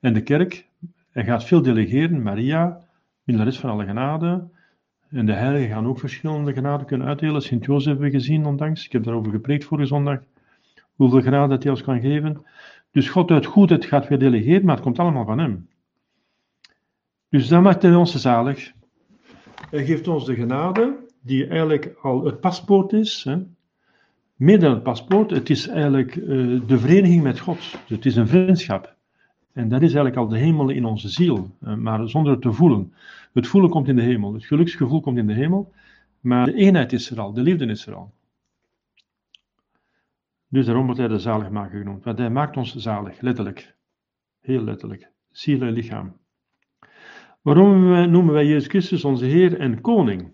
[0.00, 0.66] En de kerk.
[1.10, 2.22] Hij gaat veel delegeren.
[2.22, 2.80] Maria,
[3.22, 4.48] middelares van alle genade.
[5.10, 7.42] En de heiligen gaan ook verschillende genade kunnen uitdelen.
[7.42, 8.84] Sint-Jozef hebben we gezien ondanks.
[8.84, 10.18] Ik heb daarover gepreekt vorige zondag.
[10.94, 12.44] Hoeveel genade hij ons kan geven.
[12.90, 15.68] Dus God uit goedheid gaat weer delegeren, maar het komt allemaal van hem.
[17.28, 18.72] Dus dat maakt hij ons zalig.
[19.70, 23.24] Hij geeft ons de genade, die eigenlijk al het paspoort is.
[23.24, 23.36] Hè.
[24.38, 26.26] Meer het paspoort, het is eigenlijk uh,
[26.66, 27.58] de vereniging met God.
[27.58, 28.96] Dus het is een vriendschap.
[29.52, 32.52] En dat is eigenlijk al de hemel in onze ziel, uh, maar zonder het te
[32.52, 32.92] voelen.
[33.32, 35.72] Het voelen komt in de hemel, het geluksgevoel komt in de hemel,
[36.20, 38.12] maar de eenheid is er al, de liefde is er al.
[40.48, 43.74] Dus daarom wordt hij de zaligmaker genoemd, want hij maakt ons zalig, letterlijk.
[44.40, 45.10] Heel letterlijk.
[45.30, 46.16] Ziel en lichaam.
[47.42, 50.32] Waarom noemen wij Jezus Christus onze Heer en Koning?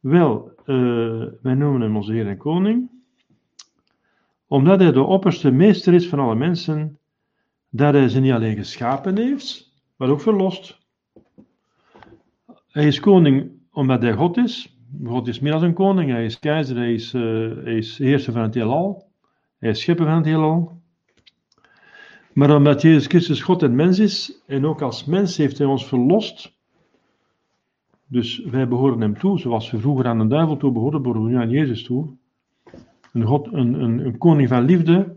[0.00, 2.90] Wel, uh, wij noemen hem onze Heer en Koning,
[4.46, 6.98] omdat hij de opperste meester is van alle mensen,
[7.68, 10.78] dat hij ze niet alleen geschapen heeft, maar ook verlost.
[12.66, 14.78] Hij is koning omdat hij God is.
[15.04, 17.22] God is meer dan een koning, hij is keizer, hij is, uh,
[17.64, 19.10] hij is heerser van het heelal,
[19.58, 20.82] hij is schepper van het heelal.
[22.32, 25.86] Maar omdat Jezus Christus God en mens is, en ook als mens heeft hij ons
[25.86, 26.58] verlost,
[28.10, 31.30] dus wij behoren hem toe, zoals we vroeger aan de duivel toe behoorden, behoren we
[31.30, 32.10] nu aan Jezus toe.
[33.12, 35.14] Een, God, een, een, een koning van liefde,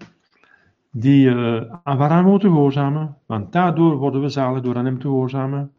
[0.91, 5.07] die, uh, waaraan we moeten gehoorzamen, want daardoor worden we zalig door aan hem te
[5.07, 5.71] gehoorzamen.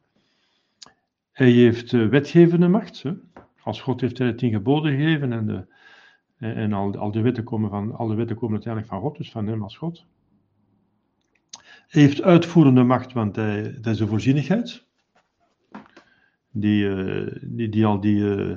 [1.32, 3.02] Hij heeft uh, wetgevende macht.
[3.02, 3.12] Hè.
[3.62, 5.66] Als God heeft hij de tien geboden gegeven en, de,
[6.38, 9.46] en al, al, de wetten komen van, al wetten komen uiteindelijk van God, dus van
[9.46, 10.06] hem als God
[11.88, 14.83] heeft uitvoerende macht, want hij, dat is de voorzienigheid.
[16.56, 18.56] Die, uh, die, die al die, uh,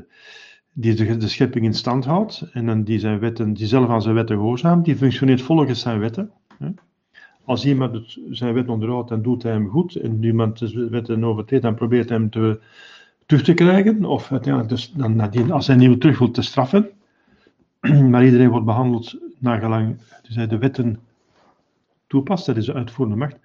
[0.74, 2.50] die de, schepping in stand houdt.
[2.52, 4.86] En dan die, zijn wetten, die zelf aan zijn wetten gehoorzaamt.
[4.86, 6.32] Die functioneert volgens zijn wetten.
[6.58, 6.70] Hè.
[7.44, 9.96] Als iemand het, zijn wet onderhoudt, dan doet hij hem goed.
[9.96, 12.60] En iemand de wetten overtreedt, dan probeert hij hem te,
[13.26, 14.06] terug te krijgen.
[14.06, 16.90] Of uiteindelijk dus, dan, als hij nieuw terug wil te straffen.
[18.12, 21.00] maar iedereen wordt behandeld naar dus de wetten
[22.08, 23.40] toepast, dat is de uitvoerende macht.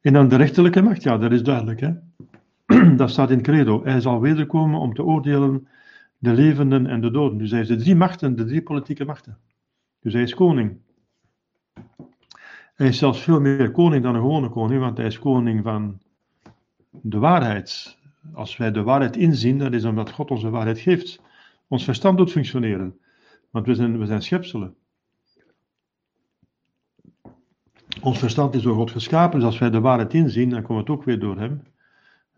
[0.00, 1.80] En dan de rechterlijke macht, ja, dat is duidelijk.
[1.80, 1.90] Hè?
[2.96, 3.84] dat staat in Credo.
[3.84, 5.68] Hij zal wederkomen om te oordelen
[6.18, 7.38] de levenden en de doden.
[7.38, 9.38] Dus hij is de drie machten, de drie politieke machten.
[10.00, 10.78] Dus hij is koning.
[12.74, 16.00] Hij is zelfs veel meer koning dan een gewone koning, want hij is koning van
[16.90, 17.98] de waarheid.
[18.32, 21.20] Als wij de waarheid inzien, dat is omdat God onze waarheid geeft.
[21.68, 22.98] Ons verstand doet functioneren.
[23.50, 24.74] Want we zijn, we zijn schepselen.
[28.00, 30.90] Ons verstand is door God geschapen, dus als wij de waarheid inzien, dan komt het
[30.90, 31.62] ook weer door Hem.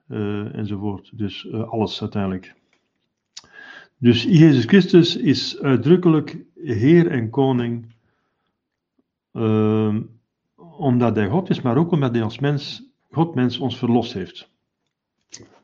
[0.09, 1.19] Uh, enzovoort.
[1.19, 2.55] Dus uh, alles uiteindelijk.
[3.99, 7.95] Dus Jezus Christus is uitdrukkelijk Heer en Koning,
[9.33, 9.97] uh,
[10.79, 14.51] omdat Hij God is, maar ook omdat Hij als mens, God mens, ons verlost heeft.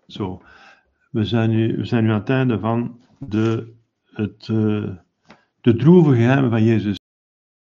[0.06, 0.42] Zo,
[1.10, 3.72] we zijn nu, we zijn nu aan het einde van de,
[4.04, 4.90] het, uh,
[5.60, 6.99] de droeve geheimen van Jezus.